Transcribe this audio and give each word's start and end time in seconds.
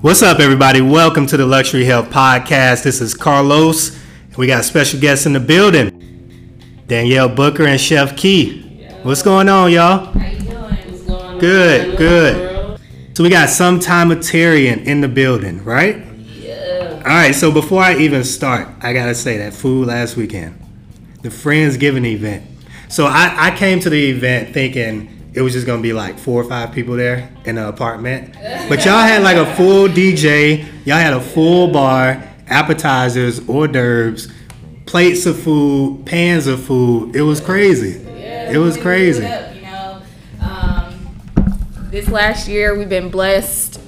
What's 0.00 0.22
up, 0.22 0.38
everybody? 0.38 0.80
Welcome 0.80 1.26
to 1.26 1.36
the 1.36 1.44
Luxury 1.44 1.84
Health 1.84 2.08
Podcast. 2.08 2.84
This 2.84 3.00
is 3.00 3.14
Carlos. 3.14 3.98
We 4.36 4.46
got 4.46 4.64
special 4.64 5.00
guests 5.00 5.26
in 5.26 5.32
the 5.32 5.40
building 5.40 5.90
Danielle 6.86 7.30
Booker 7.30 7.66
and 7.66 7.80
Chef 7.80 8.16
Key. 8.16 8.86
What's 9.02 9.22
going 9.22 9.48
on, 9.48 9.72
y'all? 9.72 10.06
How 10.06 10.26
you 10.28 10.38
doing? 10.38 10.54
What's 10.54 11.02
going 11.02 11.20
on? 11.20 11.38
Good, 11.40 11.98
good. 11.98 12.80
So, 13.14 13.24
we 13.24 13.28
got 13.28 13.48
some 13.48 13.80
timetarian 13.80 14.84
in 14.84 15.00
the 15.00 15.08
building, 15.08 15.64
right? 15.64 16.06
Yeah. 16.14 17.02
All 17.04 17.10
right, 17.10 17.34
so 17.34 17.50
before 17.50 17.82
I 17.82 17.96
even 17.96 18.22
start, 18.22 18.68
I 18.82 18.92
gotta 18.92 19.16
say 19.16 19.38
that 19.38 19.52
food 19.52 19.88
last 19.88 20.16
weekend, 20.16 20.64
the 21.22 21.28
Friendsgiving 21.28 22.06
event. 22.06 22.46
So, 22.88 23.06
I, 23.06 23.48
I 23.48 23.56
came 23.56 23.80
to 23.80 23.90
the 23.90 24.10
event 24.10 24.54
thinking 24.54 25.17
it 25.38 25.42
was 25.42 25.52
just 25.52 25.66
gonna 25.66 25.80
be 25.80 25.92
like 25.92 26.18
four 26.18 26.40
or 26.42 26.44
five 26.44 26.72
people 26.72 26.96
there 26.96 27.30
in 27.44 27.54
the 27.54 27.68
apartment. 27.68 28.34
But 28.68 28.84
y'all 28.84 28.98
had 28.98 29.22
like 29.22 29.36
a 29.36 29.46
full 29.54 29.88
DJ, 29.88 30.66
y'all 30.84 30.98
had 30.98 31.12
a 31.14 31.20
full 31.20 31.72
bar, 31.72 32.22
appetizers, 32.48 33.38
hors 33.48 33.68
d'oeuvres, 33.68 34.28
plates 34.84 35.24
of 35.26 35.38
food, 35.40 36.04
pans 36.04 36.46
of 36.48 36.62
food. 36.62 37.14
It 37.14 37.22
was 37.22 37.40
crazy. 37.40 38.00
Yeah, 38.18 38.50
It 38.52 38.58
was 38.58 38.76
crazy. 38.76 39.24
it 39.24 39.30
up, 39.30 39.54
you 39.54 39.62
know, 39.62 40.02
um, 40.42 41.16
this 41.90 42.08
last 42.08 42.48
year 42.48 42.76
we've 42.76 42.88
been 42.88 43.08
blessed 43.10 43.80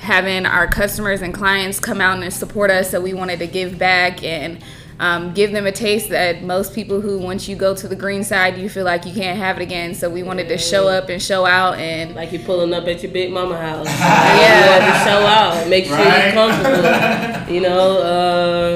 having 0.00 0.46
our 0.46 0.66
customers 0.68 1.20
and 1.22 1.32
clients 1.34 1.80
come 1.80 2.00
out 2.00 2.22
and 2.22 2.32
support 2.32 2.70
us. 2.70 2.90
So 2.90 3.00
we 3.00 3.14
wanted 3.14 3.38
to 3.40 3.46
give 3.46 3.78
back 3.78 4.22
and 4.22 4.58
um, 5.00 5.32
give 5.32 5.52
them 5.52 5.64
a 5.66 5.70
taste 5.72 6.08
that 6.08 6.42
most 6.42 6.74
people 6.74 7.00
who 7.00 7.18
once 7.18 7.48
you 7.48 7.54
go 7.54 7.74
to 7.74 7.86
the 7.86 7.94
green 7.94 8.24
side, 8.24 8.58
you 8.58 8.68
feel 8.68 8.84
like 8.84 9.06
you 9.06 9.12
can't 9.14 9.38
have 9.38 9.56
it 9.56 9.62
again. 9.62 9.94
So 9.94 10.10
we 10.10 10.24
wanted 10.24 10.48
to 10.48 10.58
show 10.58 10.88
up 10.88 11.08
and 11.08 11.22
show 11.22 11.46
out 11.46 11.78
and 11.78 12.16
Like 12.16 12.32
you 12.32 12.40
pulling 12.40 12.74
up 12.74 12.86
at 12.88 13.02
your 13.02 13.12
big 13.12 13.30
mama 13.32 13.56
house. 13.56 13.86
Yeah. 13.98 14.86
You 14.86 14.92
to 14.92 14.98
show 15.10 15.26
out, 15.26 15.68
make 15.68 15.84
sure 15.86 15.96
Right. 15.96 16.24
you're 16.24 16.32
comfortable. 16.32 17.54
you 17.54 17.60
know, 17.60 18.02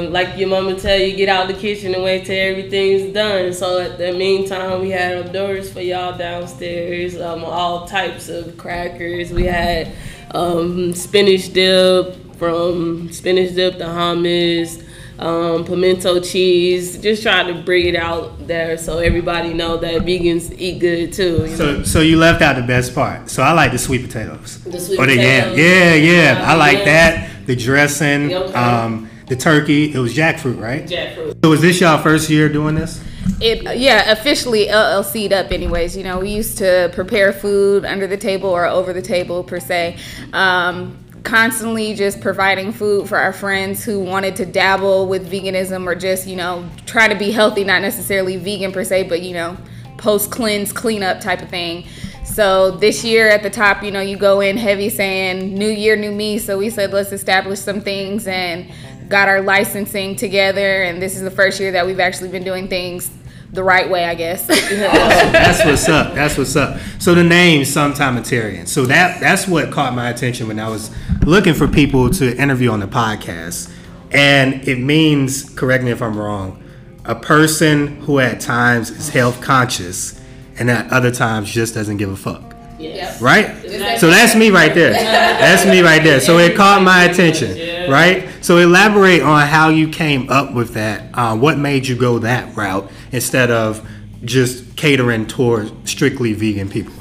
uh, 0.07 0.11
like 0.11 0.37
your 0.39 0.49
mama 0.49 0.77
tell 0.77 0.97
you, 0.99 1.17
get 1.17 1.29
out 1.29 1.49
the 1.49 1.55
kitchen 1.55 1.93
and 1.95 2.05
wait 2.05 2.25
till 2.25 2.37
everything's 2.39 3.13
done. 3.13 3.53
So 3.53 3.81
at 3.81 3.99
the 3.99 4.13
meantime, 4.13 4.81
we 4.81 4.91
had 4.91 5.17
hors 5.17 5.33
d'oeuvres 5.33 5.73
for 5.73 5.81
y'all 5.81 6.17
downstairs. 6.17 7.21
Um, 7.21 7.43
all 7.45 7.87
types 7.87 8.29
of 8.29 8.57
crackers. 8.57 9.33
We 9.33 9.45
had 9.45 9.93
um, 10.33 10.93
spinach 10.95 11.53
dip 11.53 12.15
from 12.37 13.11
spinach 13.13 13.55
dip 13.55 13.79
to 13.79 13.85
hummus. 13.85 14.85
Um, 15.23 15.65
pimento 15.65 16.19
cheese, 16.19 16.99
just 16.99 17.23
try 17.23 17.45
to 17.45 17.63
bring 17.63 17.87
it 17.87 17.95
out 17.95 18.49
there 18.49 18.77
so 18.77 18.99
everybody 18.99 19.55
know 19.55 19.77
that 19.77 20.03
vegans 20.03 20.53
eat 20.59 20.81
good 20.81 21.13
too. 21.13 21.45
You 21.45 21.47
know? 21.47 21.57
So, 21.57 21.83
so 21.85 22.01
you 22.01 22.19
left 22.19 22.43
out 22.43 22.57
the 22.57 22.63
best 22.63 22.93
part. 22.93 23.31
So 23.31 23.41
I 23.41 23.53
like 23.53 23.71
the 23.71 23.79
sweet 23.79 24.03
potatoes. 24.05 24.59
The 24.65 24.81
sweet 24.81 24.99
or 24.99 25.07
the 25.07 25.15
yam. 25.15 25.51
potatoes. 25.51 25.59
Yeah, 25.59 25.95
yeah. 25.95 26.43
Uh, 26.43 26.47
I 26.47 26.55
like 26.57 26.79
yeah. 26.79 26.85
that. 26.85 27.47
The 27.47 27.55
dressing, 27.55 28.35
Okay. 28.35 28.53
um, 28.53 29.09
the 29.29 29.37
turkey. 29.37 29.95
It 29.95 29.99
was 29.99 30.13
jackfruit, 30.13 30.61
right? 30.61 30.85
Jackfruit. 30.85 31.39
So 31.45 31.51
was 31.51 31.61
this 31.61 31.81
y'all 31.81 32.03
first 32.03 32.29
year 32.29 32.49
doing 32.49 32.75
this? 32.75 33.01
It 33.41 33.79
yeah, 33.79 34.11
officially 34.11 34.67
LLC'd 34.67 35.33
up 35.33 35.53
anyways. 35.53 35.97
You 35.97 36.03
know, 36.03 36.19
we 36.19 36.31
used 36.31 36.59
to 36.59 36.91
prepare 36.95 37.33
food 37.33 37.85
under 37.85 38.09
the 38.09 38.17
table 38.17 38.51
or 38.51 38.67
over 38.67 38.93
the 38.93 39.03
table 39.03 39.45
per 39.45 39.61
se. 39.61 39.99
Um, 40.33 40.99
constantly 41.25 41.95
just 41.95 42.21
providing 42.21 42.73
food 42.73 43.09
for 43.09 43.19
our 43.19 43.33
friends 43.33 43.85
who 43.85 44.01
wanted 44.01 44.37
to 44.37 44.47
dabble 44.47 45.07
with 45.07 45.31
veganism 45.31 45.87
or 45.87 45.95
just, 45.95 46.27
you 46.27 46.37
know, 46.37 46.69
try 46.87 47.09
to 47.09 47.15
be 47.15 47.31
healthy, 47.31 47.65
not 47.65 47.83
necessarily 47.83 48.37
vegan 48.37 48.73
per 48.73 48.85
se, 48.85 49.05
but 49.09 49.23
you 49.23 49.35
know, 49.35 49.57
post 49.99 50.31
cleanse, 50.31 50.73
cleanup 50.73 51.21
type 51.21 51.43
of 51.43 51.49
thing. 51.49 51.87
So 52.25 52.71
this 52.71 53.05
year 53.05 53.29
at 53.29 53.43
the 53.43 53.51
top, 53.51 53.83
you 53.83 53.91
know, 53.91 54.01
you 54.01 54.17
go 54.17 54.41
in 54.41 54.57
heavy 54.57 54.89
saying 54.89 55.55
new 55.55 55.69
year, 55.69 55.97
new 55.97 56.13
me. 56.13 56.39
So 56.39 56.59
we 56.59 56.71
said 56.71 56.93
let's 56.93 57.13
establish 57.13 57.61
some 57.61 57.81
things 57.81 58.27
and 58.27 58.71
got 59.09 59.29
our 59.29 59.43
licensing 59.43 60.17
together 60.17 60.85
and 60.85 61.03
this 61.03 61.17
is 61.17 61.23
the 61.23 61.31
first 61.31 61.61
year 61.61 61.73
that 61.73 61.85
we've 61.85 62.01
actually 62.01 62.31
been 62.31 62.45
doing 62.45 62.67
things 62.67 63.11
the 63.53 63.63
right 63.63 63.89
way, 63.89 64.05
I 64.07 64.15
guess. 64.15 64.47
That's 64.47 65.65
what's 65.65 65.89
up. 65.89 66.15
That's 66.15 66.39
what's 66.39 66.57
up. 66.57 66.81
So 66.99 67.15
the 67.15 67.23
name 67.23 67.63
Sometimetarian. 67.63 68.67
So 68.67 68.87
that 68.87 69.21
that's 69.21 69.47
what 69.47 69.71
caught 69.71 69.95
my 69.95 70.09
attention 70.09 70.49
when 70.49 70.59
I 70.59 70.69
was 70.69 70.91
looking 71.25 71.55
for 71.55 71.69
people 71.69 72.11
to 72.11 72.37
interview 72.37 72.71
on 72.71 72.81
the 72.81 72.87
podcast. 72.87 73.71
And 74.11 74.67
it 74.67 74.79
means, 74.79 75.49
correct 75.51 75.85
me 75.85 75.91
if 75.91 76.03
I'm 76.03 76.19
wrong, 76.19 76.63
a 77.05 77.15
person 77.15 78.01
who 78.03 78.19
at 78.19 78.41
times 78.41 78.91
is 78.91 79.09
health 79.09 79.41
conscious 79.41 80.21
and 80.59 80.71
at 80.71 80.93
other 80.93 81.11
times 81.11 81.51
just 81.51 81.75
doesn't 81.75 81.97
give 81.97 82.11
a 82.11 82.17
fuck. 82.17 82.55
Yes. 82.79 83.21
right? 83.23 83.99
So 83.99 84.11
that's 84.11 84.35
me 84.35 84.51
right 84.51 84.75
there. 84.75 84.93
That's 85.43 85.65
me 85.65 85.83
right 85.83 86.03
there. 86.03 86.21
So 86.21 86.39
it 86.39 86.57
caught 86.57 86.83
my 86.83 87.05
attention, 87.05 87.51
right? 87.93 88.29
So 88.43 88.59
elaborate 88.59 89.23
on 89.23 89.47
how 89.47 89.69
you 89.69 89.89
came 89.89 90.31
up 90.31 90.55
with 90.55 90.75
that. 90.75 91.11
Uh, 91.15 91.37
what 91.37 91.59
made 91.59 91.87
you 91.87 91.97
go 91.97 92.19
that 92.21 92.57
route 92.57 92.91
instead 93.13 93.51
of 93.51 93.87
just 94.25 94.77
catering 94.77 95.27
towards 95.27 95.73
strictly 95.91 96.33
vegan 96.33 96.69
people? 96.69 96.95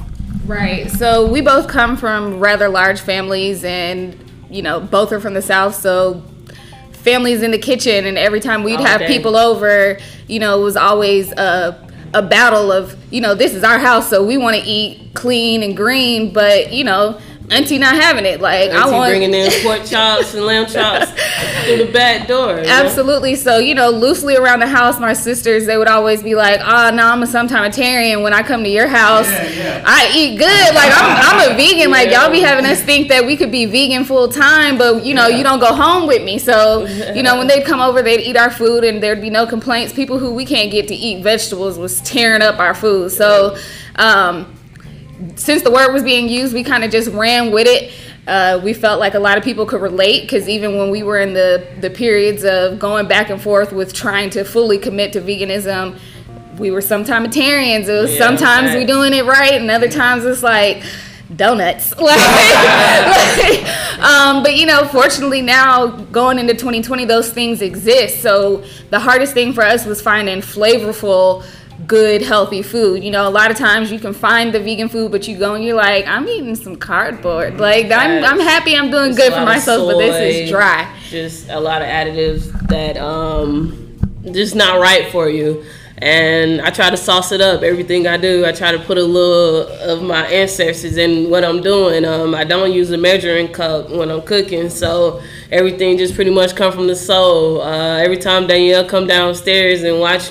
Right. 0.46 0.90
So 0.90 1.26
we 1.26 1.40
both 1.40 1.68
come 1.68 1.96
from 1.96 2.40
rather 2.40 2.68
large 2.68 3.00
families, 3.00 3.64
and 3.64 4.16
you 4.50 4.62
know, 4.62 4.80
both 4.80 5.12
are 5.12 5.20
from 5.20 5.34
the 5.34 5.42
south. 5.42 5.74
So 5.74 6.22
families 6.92 7.42
in 7.42 7.50
the 7.50 7.58
kitchen, 7.58 8.06
and 8.06 8.18
every 8.18 8.40
time 8.40 8.62
we'd 8.62 8.78
All 8.78 8.84
have 8.84 9.00
day. 9.00 9.06
people 9.08 9.36
over, 9.36 9.98
you 10.28 10.38
know, 10.38 10.60
it 10.60 10.64
was 10.64 10.76
always 10.76 11.32
a 11.32 11.88
a 12.14 12.22
battle 12.22 12.70
of 12.70 12.96
you 13.12 13.20
know, 13.20 13.34
this 13.34 13.54
is 13.54 13.64
our 13.64 13.78
house, 13.78 14.10
so 14.10 14.24
we 14.24 14.36
want 14.36 14.56
to 14.56 14.62
eat 14.62 15.14
clean 15.14 15.62
and 15.62 15.76
green, 15.76 16.32
but 16.32 16.72
you 16.72 16.84
know, 16.84 17.20
auntie 17.50 17.78
not 17.78 17.94
having 17.94 18.24
it. 18.24 18.40
Like 18.40 18.70
I 18.70 18.82
Auntie 18.82 18.92
want 18.92 19.10
bringing 19.10 19.34
in 19.34 19.50
pork 19.62 19.84
chops 19.84 20.34
and 20.34 20.44
lamb 20.44 20.66
chops 20.66 21.10
through 21.64 21.86
the 21.86 21.90
back 21.92 22.26
door. 22.28 22.56
you 22.56 22.62
know? 22.62 22.68
Absolutely. 22.68 23.36
So, 23.36 23.58
you 23.58 23.74
know, 23.74 23.90
loosely 23.90 24.36
around 24.36 24.60
the 24.60 24.66
house, 24.66 24.98
my 24.98 25.12
sisters, 25.12 25.66
they 25.66 25.76
would 25.76 25.88
always 25.88 26.22
be 26.22 26.34
like, 26.34 26.60
oh, 26.62 26.90
no, 26.94 27.06
I'm 27.06 27.22
a 27.22 27.26
sometimetarian. 27.26 28.22
When 28.22 28.32
I 28.32 28.42
come 28.42 28.62
to 28.64 28.70
your 28.70 28.86
house, 28.88 29.26
I 29.28 30.10
eat 30.14 30.38
good. 30.38 30.74
Like, 30.74 30.90
I'm, 30.94 31.40
I'm 31.40 31.52
a 31.52 31.56
vegan. 31.56 31.90
Like, 31.90 32.10
y'all 32.10 32.30
be 32.30 32.40
having 32.40 32.66
us 32.66 32.82
think 32.82 33.08
that 33.08 33.24
we 33.26 33.36
could 33.36 33.50
be 33.52 33.66
vegan 33.66 34.04
full 34.04 34.28
time, 34.28 34.78
but, 34.78 35.04
you 35.04 35.14
know, 35.14 35.26
you 35.26 35.42
don't 35.42 35.60
go 35.60 35.74
home 35.74 36.06
with 36.06 36.22
me. 36.22 36.38
So, 36.38 36.86
you 37.14 37.22
know, 37.22 37.38
when 37.38 37.46
they'd 37.46 37.64
come 37.64 37.80
over, 37.80 38.02
they'd 38.02 38.20
eat 38.20 38.36
our 38.36 38.50
food 38.50 38.84
and 38.84 39.02
there'd 39.02 39.20
be 39.20 39.30
no 39.30 39.46
complaints. 39.46 39.92
People 39.92 40.18
who 40.18 40.32
we 40.34 40.44
can't 40.44 40.70
get 40.70 40.88
to 40.88 40.94
eat 40.94 41.22
vegetables 41.22 41.78
was 41.78 42.00
tearing 42.02 42.42
up 42.42 42.58
our 42.58 42.74
food. 42.74 43.12
So, 43.12 43.56
um, 43.96 44.52
since 45.36 45.62
the 45.62 45.70
word 45.70 45.92
was 45.92 46.02
being 46.02 46.28
used, 46.28 46.54
we 46.54 46.64
kind 46.64 46.84
of 46.84 46.90
just 46.90 47.10
ran 47.10 47.50
with 47.52 47.66
it. 47.66 47.92
Uh, 48.26 48.60
we 48.62 48.72
felt 48.72 49.00
like 49.00 49.14
a 49.14 49.18
lot 49.18 49.36
of 49.36 49.42
people 49.42 49.66
could 49.66 49.80
relate 49.82 50.22
because 50.22 50.48
even 50.48 50.78
when 50.78 50.90
we 50.90 51.02
were 51.02 51.18
in 51.18 51.34
the, 51.34 51.66
the 51.80 51.90
periods 51.90 52.44
of 52.44 52.78
going 52.78 53.08
back 53.08 53.30
and 53.30 53.40
forth 53.42 53.72
with 53.72 53.92
trying 53.92 54.30
to 54.30 54.44
fully 54.44 54.78
commit 54.78 55.12
to 55.12 55.20
veganism, 55.20 55.98
we 56.58 56.70
were 56.70 56.80
sometimes 56.80 57.34
sometimetarians. 57.34 57.88
It 57.88 58.00
was 58.00 58.12
Yeah, 58.12 58.18
sometimes 58.18 58.74
we 58.74 58.80
facts. 58.80 58.92
doing 58.92 59.12
it 59.14 59.24
right, 59.24 59.54
and 59.54 59.70
other 59.70 59.88
times 59.88 60.24
it's 60.24 60.42
like 60.42 60.84
donuts. 61.34 61.96
like, 61.98 62.16
like, 62.16 63.98
um, 64.00 64.42
but 64.42 64.56
you 64.56 64.66
know, 64.66 64.86
fortunately 64.86 65.40
now 65.40 65.88
going 65.88 66.38
into 66.38 66.52
2020, 66.54 67.04
those 67.06 67.32
things 67.32 67.62
exist. 67.62 68.22
So 68.22 68.64
the 68.90 69.00
hardest 69.00 69.34
thing 69.34 69.52
for 69.52 69.64
us 69.64 69.84
was 69.86 70.00
finding 70.00 70.40
flavorful 70.40 71.44
good 71.86 72.22
healthy 72.22 72.62
food 72.62 73.02
you 73.02 73.10
know 73.10 73.28
a 73.28 73.30
lot 73.30 73.50
of 73.50 73.56
times 73.56 73.90
you 73.90 73.98
can 73.98 74.12
find 74.12 74.52
the 74.54 74.60
vegan 74.60 74.88
food 74.88 75.10
but 75.10 75.26
you 75.26 75.36
go 75.36 75.54
and 75.54 75.64
you're 75.64 75.76
like 75.76 76.06
i'm 76.06 76.28
eating 76.28 76.54
some 76.54 76.76
cardboard 76.76 77.58
like 77.58 77.86
i'm, 77.90 78.24
I'm 78.24 78.40
happy 78.40 78.76
i'm 78.76 78.90
doing 78.90 79.14
good 79.14 79.32
for 79.32 79.44
myself 79.44 79.90
but 79.90 79.98
this 79.98 80.16
is 80.34 80.50
dry 80.50 80.92
Just 81.10 81.48
a 81.50 81.60
lot 81.60 81.82
of 81.82 81.88
additives 81.88 82.50
that 82.68 82.96
um 82.96 83.82
just 84.30 84.54
not 84.54 84.80
right 84.80 85.10
for 85.10 85.28
you. 85.28 85.64
And 85.98 86.60
I 86.62 86.70
try 86.70 86.90
to 86.90 86.96
sauce 86.96 87.30
it 87.30 87.40
up. 87.40 87.62
Everything 87.62 88.08
I 88.08 88.16
do, 88.16 88.44
I 88.44 88.50
try 88.50 88.72
to 88.72 88.78
put 88.78 88.98
a 88.98 89.02
little 89.04 89.68
of 89.68 90.02
my 90.02 90.26
ancestors 90.26 90.96
in 90.96 91.30
what 91.30 91.44
I'm 91.44 91.62
doing. 91.62 92.04
Um, 92.04 92.34
I 92.34 92.42
don't 92.42 92.72
use 92.72 92.90
a 92.90 92.98
measuring 92.98 93.52
cup 93.52 93.88
when 93.88 94.10
I'm 94.10 94.22
cooking, 94.22 94.68
so 94.68 95.22
everything 95.52 95.98
just 95.98 96.16
pretty 96.16 96.32
much 96.32 96.56
come 96.56 96.72
from 96.72 96.88
the 96.88 96.96
soul. 96.96 97.62
Uh, 97.62 97.98
every 97.98 98.16
time 98.16 98.48
Danielle 98.48 98.84
come 98.84 99.06
downstairs 99.06 99.84
and 99.84 100.00
watch 100.00 100.30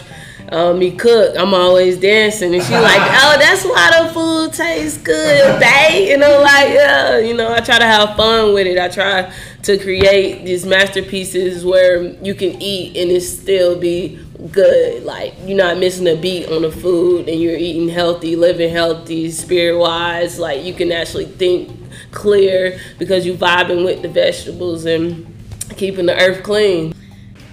uh, 0.51 0.73
me 0.73 0.91
cook, 0.91 1.33
I'm 1.37 1.53
always 1.53 1.97
dancing, 1.97 2.53
and 2.53 2.61
she 2.61 2.73
like, 2.73 2.99
"Oh, 3.23 3.37
that's 3.39 3.63
why 3.63 4.03
the 4.03 4.13
food 4.13 4.51
tastes 4.51 4.97
good, 4.97 5.59
babe." 5.61 6.09
You 6.09 6.17
know, 6.17 6.41
like, 6.41 6.69
yeah, 6.69 7.19
you 7.19 7.33
know, 7.33 7.53
I 7.53 7.61
try 7.61 7.79
to 7.79 7.85
have 7.85 8.17
fun 8.17 8.53
with 8.53 8.67
it. 8.67 8.77
I 8.77 8.89
try 8.89 9.33
to 9.63 9.77
create 9.77 10.43
these 10.43 10.65
masterpieces 10.65 11.63
where 11.63 12.03
you 12.21 12.35
can 12.35 12.61
eat 12.61 12.97
and 12.97 13.11
it 13.11 13.21
still 13.21 13.79
be 13.79 14.19
good. 14.51 15.03
Like 15.03 15.33
you're 15.45 15.57
not 15.57 15.77
missing 15.77 16.07
a 16.07 16.15
beat 16.15 16.49
on 16.49 16.63
the 16.63 16.71
food, 16.71 17.29
and 17.29 17.39
you're 17.39 17.55
eating 17.55 17.87
healthy, 17.87 18.35
living 18.35 18.71
healthy, 18.71 19.31
spirit 19.31 19.77
wise. 19.77 20.37
Like 20.37 20.65
you 20.65 20.73
can 20.73 20.91
actually 20.91 21.25
think 21.25 21.71
clear 22.11 22.77
because 22.99 23.25
you 23.25 23.35
vibing 23.35 23.85
with 23.85 24.01
the 24.01 24.09
vegetables 24.09 24.83
and 24.83 25.33
keeping 25.77 26.07
the 26.07 26.19
earth 26.19 26.43
clean. 26.43 26.93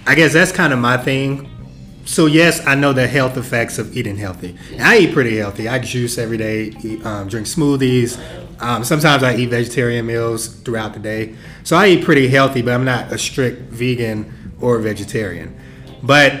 I 0.05 0.15
guess 0.15 0.33
that's 0.33 0.51
kind 0.51 0.73
of 0.73 0.79
my 0.79 0.97
thing. 0.97 1.48
So 2.09 2.25
yes, 2.25 2.65
I 2.65 2.73
know 2.73 2.91
the 2.91 3.07
health 3.07 3.37
effects 3.37 3.77
of 3.77 3.95
eating 3.95 4.17
healthy. 4.17 4.57
I 4.79 4.97
eat 4.97 5.13
pretty 5.13 5.37
healthy. 5.37 5.69
I 5.69 5.77
juice 5.77 6.17
every 6.17 6.37
day, 6.37 6.73
eat, 6.81 7.05
um, 7.05 7.27
drink 7.27 7.45
smoothies, 7.45 8.19
Um, 8.59 8.83
sometimes 8.83 9.21
I 9.23 9.35
eat 9.35 9.49
vegetarian 9.51 10.07
meals 10.07 10.47
throughout 10.47 10.93
the 10.93 10.99
day, 10.99 11.35
so 11.63 11.77
I 11.77 11.87
eat 11.89 12.03
pretty 12.03 12.27
healthy, 12.27 12.61
but 12.61 12.73
I'm 12.73 12.83
not 12.83 13.09
a 13.11 13.17
strict 13.17 13.71
vegan 13.71 14.25
or 14.59 14.79
vegetarian. 14.79 15.55
But 16.03 16.33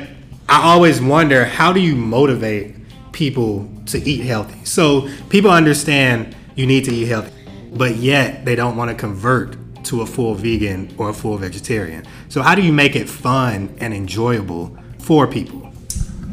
I 0.49 0.63
always 0.63 0.99
wonder 0.99 1.45
how 1.45 1.71
do 1.71 1.79
you 1.79 1.95
motivate 1.95 2.75
people 3.13 3.69
to 3.85 3.99
eat 3.99 4.25
healthy? 4.25 4.65
So 4.65 5.07
people 5.29 5.51
understand 5.51 6.35
you 6.55 6.65
need 6.65 6.83
to 6.85 6.91
eat 6.91 7.05
healthy, 7.05 7.31
but 7.71 7.95
yet 7.95 8.43
they 8.43 8.55
don't 8.55 8.75
want 8.75 8.89
to 8.89 8.95
convert 8.95 9.55
to 9.85 10.01
a 10.01 10.05
full 10.05 10.33
vegan 10.33 10.93
or 10.97 11.09
a 11.09 11.13
full 11.13 11.37
vegetarian. 11.37 12.05
So 12.27 12.41
how 12.41 12.55
do 12.55 12.63
you 12.63 12.73
make 12.73 12.95
it 12.95 13.07
fun 13.07 13.77
and 13.79 13.93
enjoyable 13.93 14.75
for 15.09 15.25
people? 15.25 15.73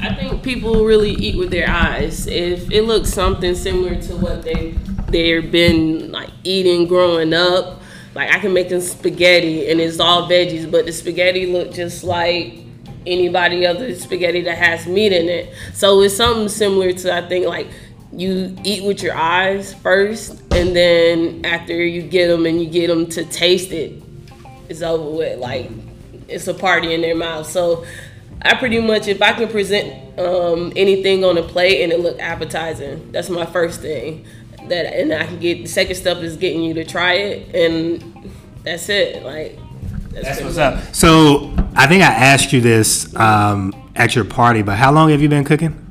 I 0.02 0.14
think 0.14 0.43
people 0.43 0.84
really 0.84 1.12
eat 1.12 1.38
with 1.38 1.50
their 1.50 1.67
eyes. 1.67 2.26
If 2.26 2.70
it 2.70 2.82
looks 2.82 3.11
something 3.11 3.55
similar 3.55 3.94
to 4.02 4.17
what 4.17 4.43
they 4.43 4.73
they've 5.08 5.50
been 5.50 6.12
like 6.12 6.28
eating 6.44 6.87
growing 6.87 7.32
up, 7.32 7.81
like 8.14 8.31
I 8.31 8.38
can 8.38 8.52
make 8.52 8.69
them 8.69 8.82
spaghetti 8.82 9.70
and 9.70 9.81
it's 9.81 9.99
all 9.99 10.28
veggies, 10.28 10.70
but 10.70 10.84
the 10.84 10.93
spaghetti 10.93 11.46
look 11.46 11.73
just 11.73 12.05
like 12.05 12.58
anybody 13.06 13.64
other 13.64 13.94
spaghetti 13.94 14.43
that 14.43 14.58
has 14.58 14.87
meat 14.87 15.14
in 15.14 15.31
it. 15.31 15.55
So 15.72 16.02
it's 16.02 16.14
something 16.14 16.50
similar 16.50 16.93
to 16.93 17.14
I 17.14 17.26
think 17.26 17.46
like 17.46 17.69
you 18.12 18.55
eat 18.62 18.84
with 18.84 19.02
your 19.02 19.14
eyes 19.14 19.72
first, 19.72 20.32
and 20.52 20.76
then 20.76 21.46
after 21.46 21.82
you 21.82 22.02
get 22.02 22.29
them 22.29 22.44
and 22.44 22.62
you 22.62 22.69
get 22.69 22.88
them 22.88 23.06
to 23.06 23.25
taste 23.25 23.72
it, 23.72 24.02
it's 24.69 24.82
over 24.82 25.17
with. 25.17 25.38
Like 25.38 25.70
it's 26.29 26.46
a 26.46 26.55
party 26.55 26.93
in 26.93 27.00
their 27.00 27.17
mouth. 27.17 27.49
So 27.49 27.87
I 28.42 28.54
pretty 28.54 28.80
much, 28.80 29.08
if 29.08 29.22
I 29.22 29.32
can 29.32 29.48
present 29.48 30.18
um, 30.18 30.72
anything 30.76 31.24
on 31.24 31.38
a 31.38 31.42
plate 31.42 31.82
and 31.82 31.92
it 31.92 32.00
look 32.00 32.18
appetizing, 32.20 33.10
that's 33.12 33.28
my 33.28 33.46
first 33.46 33.80
thing. 33.80 34.24
That 34.68 34.86
and 34.86 35.12
I 35.12 35.26
can 35.26 35.38
get 35.38 35.62
the 35.62 35.68
second 35.68 35.94
step 35.94 36.18
is 36.18 36.36
getting 36.36 36.62
you 36.62 36.74
to 36.74 36.84
try 36.84 37.14
it, 37.14 37.54
and 37.54 38.32
that's 38.64 38.88
it. 38.88 39.22
Like 39.22 39.58
that's, 40.10 40.26
that's 40.26 40.42
what's 40.42 40.58
up. 40.58 40.94
So 40.94 41.54
I 41.76 41.86
think 41.86 42.02
I 42.02 42.12
asked 42.12 42.52
you 42.52 42.60
this 42.60 43.14
um, 43.14 43.72
at 43.94 44.16
your 44.16 44.24
party, 44.24 44.62
but 44.62 44.76
how 44.76 44.90
long 44.90 45.10
have 45.10 45.22
you 45.22 45.28
been 45.28 45.44
cooking? 45.44 45.86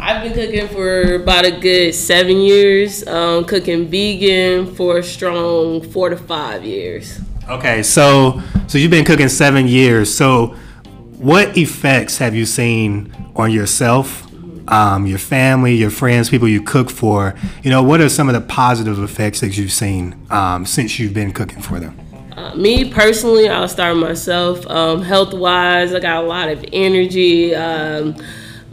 I've 0.00 0.22
been 0.22 0.32
cooking 0.32 0.68
for 0.68 1.16
about 1.16 1.44
a 1.44 1.50
good 1.50 1.92
seven 1.92 2.38
years. 2.38 3.06
Um, 3.06 3.44
cooking 3.44 3.88
vegan 3.88 4.74
for 4.74 4.98
a 4.98 5.02
strong 5.02 5.82
four 5.82 6.08
to 6.08 6.16
five 6.16 6.64
years. 6.64 7.20
Okay, 7.48 7.82
so 7.82 8.40
so 8.68 8.78
you've 8.78 8.90
been 8.90 9.04
cooking 9.04 9.28
seven 9.28 9.66
years. 9.66 10.14
So, 10.14 10.54
what 11.18 11.56
effects 11.56 12.18
have 12.18 12.34
you 12.34 12.46
seen 12.46 13.12
on 13.34 13.50
yourself, 13.50 14.24
um, 14.68 15.06
your 15.06 15.18
family, 15.18 15.74
your 15.74 15.90
friends, 15.90 16.30
people 16.30 16.46
you 16.48 16.62
cook 16.62 16.90
for? 16.90 17.34
You 17.62 17.70
know, 17.70 17.82
what 17.82 18.00
are 18.00 18.08
some 18.08 18.28
of 18.28 18.34
the 18.34 18.40
positive 18.40 19.02
effects 19.02 19.40
that 19.40 19.56
you've 19.56 19.72
seen 19.72 20.16
um, 20.30 20.64
since 20.64 20.98
you've 20.98 21.14
been 21.14 21.32
cooking 21.32 21.60
for 21.60 21.80
them? 21.80 21.98
Uh, 22.36 22.54
me 22.54 22.88
personally, 22.90 23.48
I'll 23.48 23.68
start 23.68 23.96
myself. 23.96 24.64
Um, 24.68 25.02
health 25.02 25.34
wise, 25.34 25.92
I 25.92 25.98
got 25.98 26.22
a 26.22 26.26
lot 26.26 26.48
of 26.48 26.64
energy. 26.72 27.52
Um, 27.52 28.14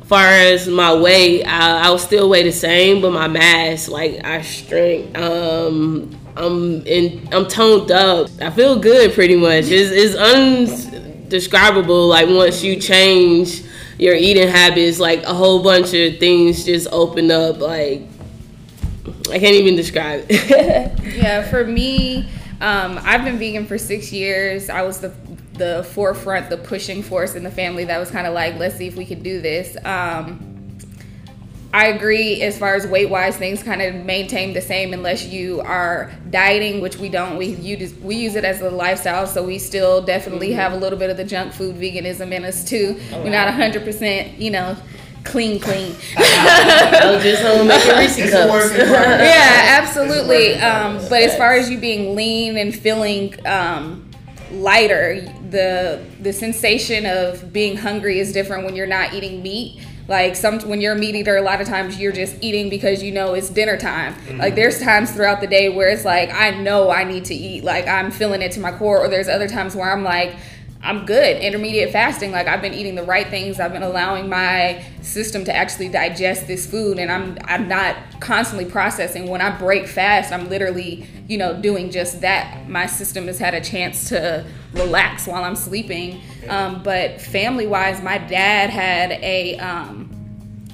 far 0.03 0.27
as 0.27 0.67
my 0.67 0.93
weight, 0.93 1.43
I, 1.45 1.87
I 1.87 1.89
will 1.89 1.97
still 1.97 2.29
weigh 2.29 2.43
the 2.43 2.51
same, 2.51 3.01
but 3.01 3.11
my 3.11 3.27
mass, 3.27 3.89
like 3.89 4.23
I 4.23 4.43
strength, 4.43 5.17
um, 5.17 6.15
I'm 6.37 6.85
in, 6.85 7.27
I'm 7.33 7.47
toned 7.47 7.89
up. 7.89 8.29
I 8.39 8.51
feel 8.51 8.77
good, 8.77 9.13
pretty 9.13 9.35
much. 9.35 9.65
It's, 9.65 9.91
it's 9.91 10.15
undescribable. 11.25 12.07
Like 12.07 12.29
once 12.29 12.63
you 12.63 12.79
change 12.79 13.63
your 13.97 14.15
eating 14.15 14.47
habits, 14.47 14.99
like 14.99 15.23
a 15.23 15.33
whole 15.33 15.61
bunch 15.63 15.93
of 15.93 16.19
things 16.19 16.65
just 16.65 16.87
open 16.91 17.31
up. 17.31 17.59
Like 17.59 18.03
I 19.29 19.39
can't 19.39 19.55
even 19.55 19.75
describe 19.75 20.25
it. 20.29 20.99
yeah, 21.15 21.47
for 21.49 21.65
me. 21.65 22.29
Um, 22.61 22.99
I've 23.03 23.25
been 23.25 23.37
vegan 23.37 23.65
for 23.65 23.77
six 23.77 24.13
years. 24.13 24.69
I 24.69 24.81
was 24.83 24.99
the 24.99 25.13
the 25.53 25.87
forefront, 25.91 26.49
the 26.49 26.57
pushing 26.57 27.01
force 27.01 27.35
in 27.35 27.43
the 27.43 27.51
family 27.51 27.85
that 27.85 27.97
was 27.97 28.11
kind 28.11 28.27
of 28.27 28.33
like, 28.33 28.55
let's 28.55 28.75
see 28.75 28.87
if 28.87 28.95
we 28.95 29.05
can 29.05 29.23
do 29.23 29.39
this. 29.41 29.77
Um, 29.85 30.54
I 31.75 31.87
agree 31.87 32.41
as 32.41 32.57
far 32.57 32.75
as 32.75 32.87
weight 32.87 33.09
wise, 33.09 33.35
things 33.35 33.61
kind 33.61 33.81
of 33.81 33.95
maintain 34.05 34.53
the 34.53 34.61
same 34.61 34.93
unless 34.93 35.25
you 35.25 35.59
are 35.59 36.09
dieting, 36.29 36.79
which 36.79 36.95
we 36.95 37.09
don't. 37.09 37.35
We 37.35 37.47
use 37.47 37.93
we 37.95 38.15
use 38.15 38.35
it 38.35 38.45
as 38.45 38.61
a 38.61 38.69
lifestyle, 38.69 39.27
so 39.27 39.43
we 39.43 39.59
still 39.59 40.01
definitely 40.01 40.51
mm-hmm. 40.51 40.59
have 40.59 40.71
a 40.71 40.77
little 40.77 40.97
bit 40.97 41.09
of 41.09 41.17
the 41.17 41.25
junk 41.25 41.51
food 41.51 41.75
veganism 41.75 42.31
in 42.31 42.45
us 42.45 42.63
too. 42.63 42.97
Oh, 43.11 43.23
We're 43.23 43.31
not 43.31 43.53
hundred 43.53 43.83
percent, 43.83 44.39
you 44.39 44.51
know, 44.51 44.77
clean, 45.25 45.59
clean. 45.59 45.93
I'll 46.15 47.19
just 47.19 47.43
make 47.65 47.97
Reese 47.97 48.31
cups. 48.31 48.77
yeah, 48.77 49.77
absolutely. 49.81 50.53
Um, 50.53 50.95
but 51.09 51.23
as 51.23 51.35
far 51.37 51.55
as 51.55 51.69
you 51.69 51.77
being 51.77 52.15
lean 52.15 52.55
and 52.57 52.73
feeling 52.73 53.35
um, 53.45 54.09
lighter, 54.49 55.29
the 55.49 56.01
the 56.21 56.31
sensation 56.31 57.05
of 57.05 57.51
being 57.51 57.75
hungry 57.75 58.19
is 58.19 58.31
different 58.31 58.63
when 58.63 58.77
you're 58.77 58.87
not 58.87 59.13
eating 59.13 59.43
meat. 59.43 59.81
Like 60.07 60.35
some 60.35 60.59
when 60.61 60.81
you're 60.81 60.93
a 60.93 60.97
meat 60.97 61.15
eater, 61.15 61.35
a 61.35 61.41
lot 61.41 61.61
of 61.61 61.67
times 61.67 61.99
you're 61.99 62.11
just 62.11 62.35
eating 62.41 62.69
because 62.69 63.01
you 63.01 63.11
know 63.11 63.33
it's 63.33 63.49
dinner 63.49 63.77
time. 63.77 64.13
Mm-hmm. 64.13 64.39
Like 64.39 64.55
there's 64.55 64.79
times 64.79 65.11
throughout 65.11 65.41
the 65.41 65.47
day 65.47 65.69
where 65.69 65.89
it's 65.89 66.05
like 66.05 66.31
I 66.31 66.51
know 66.51 66.91
I 66.91 67.03
need 67.03 67.25
to 67.25 67.35
eat, 67.35 67.63
like 67.63 67.87
I'm 67.87 68.11
feeling 68.11 68.41
it 68.41 68.51
to 68.53 68.59
my 68.59 68.71
core, 68.71 68.99
or 69.03 69.07
there's 69.07 69.27
other 69.27 69.47
times 69.47 69.75
where 69.75 69.91
I'm 69.91 70.03
like 70.03 70.35
I'm 70.85 71.05
good. 71.05 71.41
Intermediate 71.41 71.91
fasting, 71.91 72.31
like 72.31 72.47
I've 72.47 72.61
been 72.61 72.73
eating 72.73 72.93
the 72.93 73.03
right 73.03 73.27
things. 73.27 73.59
I've 73.59 73.73
been 73.73 73.83
allowing 73.83 74.29
my 74.29 74.83
system 75.01 75.43
to 75.45 75.55
actually 75.55 75.89
digest 75.89 76.45
this 76.45 76.69
food 76.69 76.99
and 76.99 77.11
I'm 77.11 77.37
I'm 77.45 77.67
not 77.67 77.95
constantly 78.19 78.65
processing. 78.65 79.27
When 79.27 79.41
I 79.41 79.57
break 79.57 79.87
fast, 79.87 80.31
I'm 80.31 80.47
literally, 80.47 81.07
you 81.27 81.37
know, 81.39 81.59
doing 81.59 81.89
just 81.89 82.21
that. 82.21 82.69
My 82.69 82.85
system 82.85 83.25
has 83.25 83.39
had 83.39 83.55
a 83.55 83.61
chance 83.61 84.09
to 84.09 84.45
relax 84.73 85.25
while 85.25 85.43
I'm 85.43 85.55
sleeping. 85.55 86.21
Um, 86.47 86.83
but 86.83 87.19
family 87.19 87.65
wise, 87.65 88.01
my 88.03 88.19
dad 88.19 88.69
had 88.69 89.13
a 89.23 89.57
um, 89.57 90.09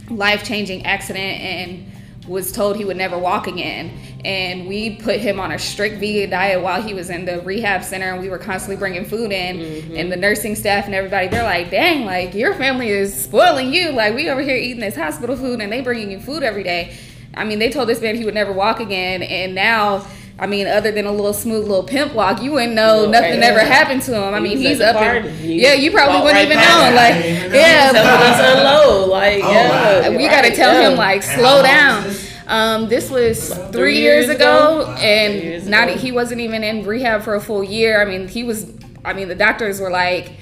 life 0.09 0.43
changing 0.43 0.85
accident 0.85 1.41
and 1.41 1.91
was 2.27 2.51
told 2.51 2.75
he 2.75 2.85
would 2.85 2.97
never 2.97 3.17
walk 3.17 3.47
again. 3.47 3.91
And 4.23 4.67
we 4.67 4.97
put 4.97 5.19
him 5.19 5.39
on 5.39 5.51
a 5.51 5.57
strict 5.57 5.99
vegan 5.99 6.29
diet 6.29 6.61
while 6.61 6.81
he 6.81 6.93
was 6.93 7.09
in 7.09 7.25
the 7.25 7.41
rehab 7.41 7.83
center, 7.83 8.13
and 8.13 8.21
we 8.21 8.29
were 8.29 8.37
constantly 8.37 8.77
bringing 8.77 9.03
food 9.03 9.31
in. 9.31 9.57
Mm-hmm. 9.57 9.95
And 9.95 10.11
the 10.11 10.15
nursing 10.15 10.55
staff 10.55 10.85
and 10.85 10.93
everybody, 10.93 11.27
they're 11.27 11.43
like, 11.43 11.71
"Dang, 11.71 12.05
like 12.05 12.35
your 12.35 12.53
family 12.53 12.89
is 12.89 13.13
spoiling 13.13 13.73
you. 13.73 13.91
Like 13.91 14.13
we 14.13 14.29
over 14.29 14.41
here 14.41 14.55
eating 14.55 14.81
this 14.81 14.95
hospital 14.95 15.35
food, 15.35 15.59
and 15.59 15.71
they 15.71 15.81
bringing 15.81 16.11
you 16.11 16.19
food 16.19 16.43
every 16.43 16.63
day." 16.63 16.95
I 17.33 17.45
mean, 17.45 17.59
they 17.59 17.69
told 17.69 17.89
this 17.89 18.01
man 18.01 18.15
he 18.15 18.25
would 18.25 18.33
never 18.33 18.51
walk 18.53 18.79
again, 18.79 19.23
and 19.23 19.55
now. 19.55 20.05
I 20.39 20.47
mean, 20.47 20.65
other 20.65 20.91
than 20.91 21.05
a 21.05 21.11
little 21.11 21.33
smooth 21.33 21.67
little 21.67 21.83
pimp 21.83 22.15
walk, 22.15 22.41
you 22.41 22.53
wouldn't 22.53 22.73
know 22.73 23.05
no, 23.05 23.11
nothing 23.11 23.41
right, 23.41 23.51
ever 23.51 23.59
happened 23.59 24.01
to 24.03 24.15
him. 24.15 24.33
I 24.33 24.39
mean, 24.39 24.57
he's 24.57 24.81
up 24.81 24.95
there. 24.95 25.23
Yeah, 25.39 25.73
you 25.73 25.91
probably 25.91 26.21
wouldn't 26.21 26.33
right 26.33 26.45
even 26.45 26.57
know. 26.57 26.91
Like, 26.95 27.53
yeah, 27.53 27.91
but, 27.91 28.63
low. 28.63 29.05
Like, 29.05 29.43
oh, 29.43 29.51
yeah, 29.51 30.09
we 30.09 30.27
got 30.27 30.41
to 30.41 30.55
tell 30.55 30.73
yeah. 30.73 30.89
him 30.89 30.97
like, 30.97 31.21
slow 31.21 31.61
down. 31.61 32.11
Um, 32.51 32.89
this 32.89 33.09
was 33.09 33.47
three, 33.47 33.71
three 33.71 33.97
years, 34.01 34.27
years, 34.27 34.35
ago, 34.35 34.81
ago. 34.81 34.91
and 34.99 35.33
years 35.35 35.69
not 35.69 35.87
ago. 35.87 35.97
he 35.97 36.11
wasn't 36.11 36.41
even 36.41 36.65
in 36.65 36.85
rehab 36.85 37.21
for 37.21 37.35
a 37.35 37.39
full 37.39 37.63
year. 37.63 38.01
I 38.01 38.05
mean, 38.05 38.27
he 38.27 38.43
was. 38.43 38.69
I 39.05 39.13
mean, 39.13 39.29
the 39.29 39.35
doctors 39.35 39.79
were 39.79 39.89
like, 39.89 40.33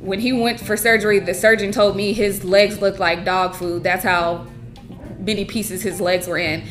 when 0.00 0.20
he 0.20 0.32
went 0.32 0.58
for 0.58 0.76
surgery, 0.76 1.18
the 1.18 1.34
surgeon 1.34 1.70
told 1.70 1.96
me 1.96 2.14
his 2.14 2.44
legs 2.44 2.80
looked 2.80 2.98
like 2.98 3.26
dog 3.26 3.54
food. 3.54 3.82
That's 3.82 4.02
how 4.02 4.46
many 5.18 5.44
pieces 5.44 5.82
his 5.82 6.00
legs 6.00 6.26
were 6.26 6.38
in. 6.38 6.64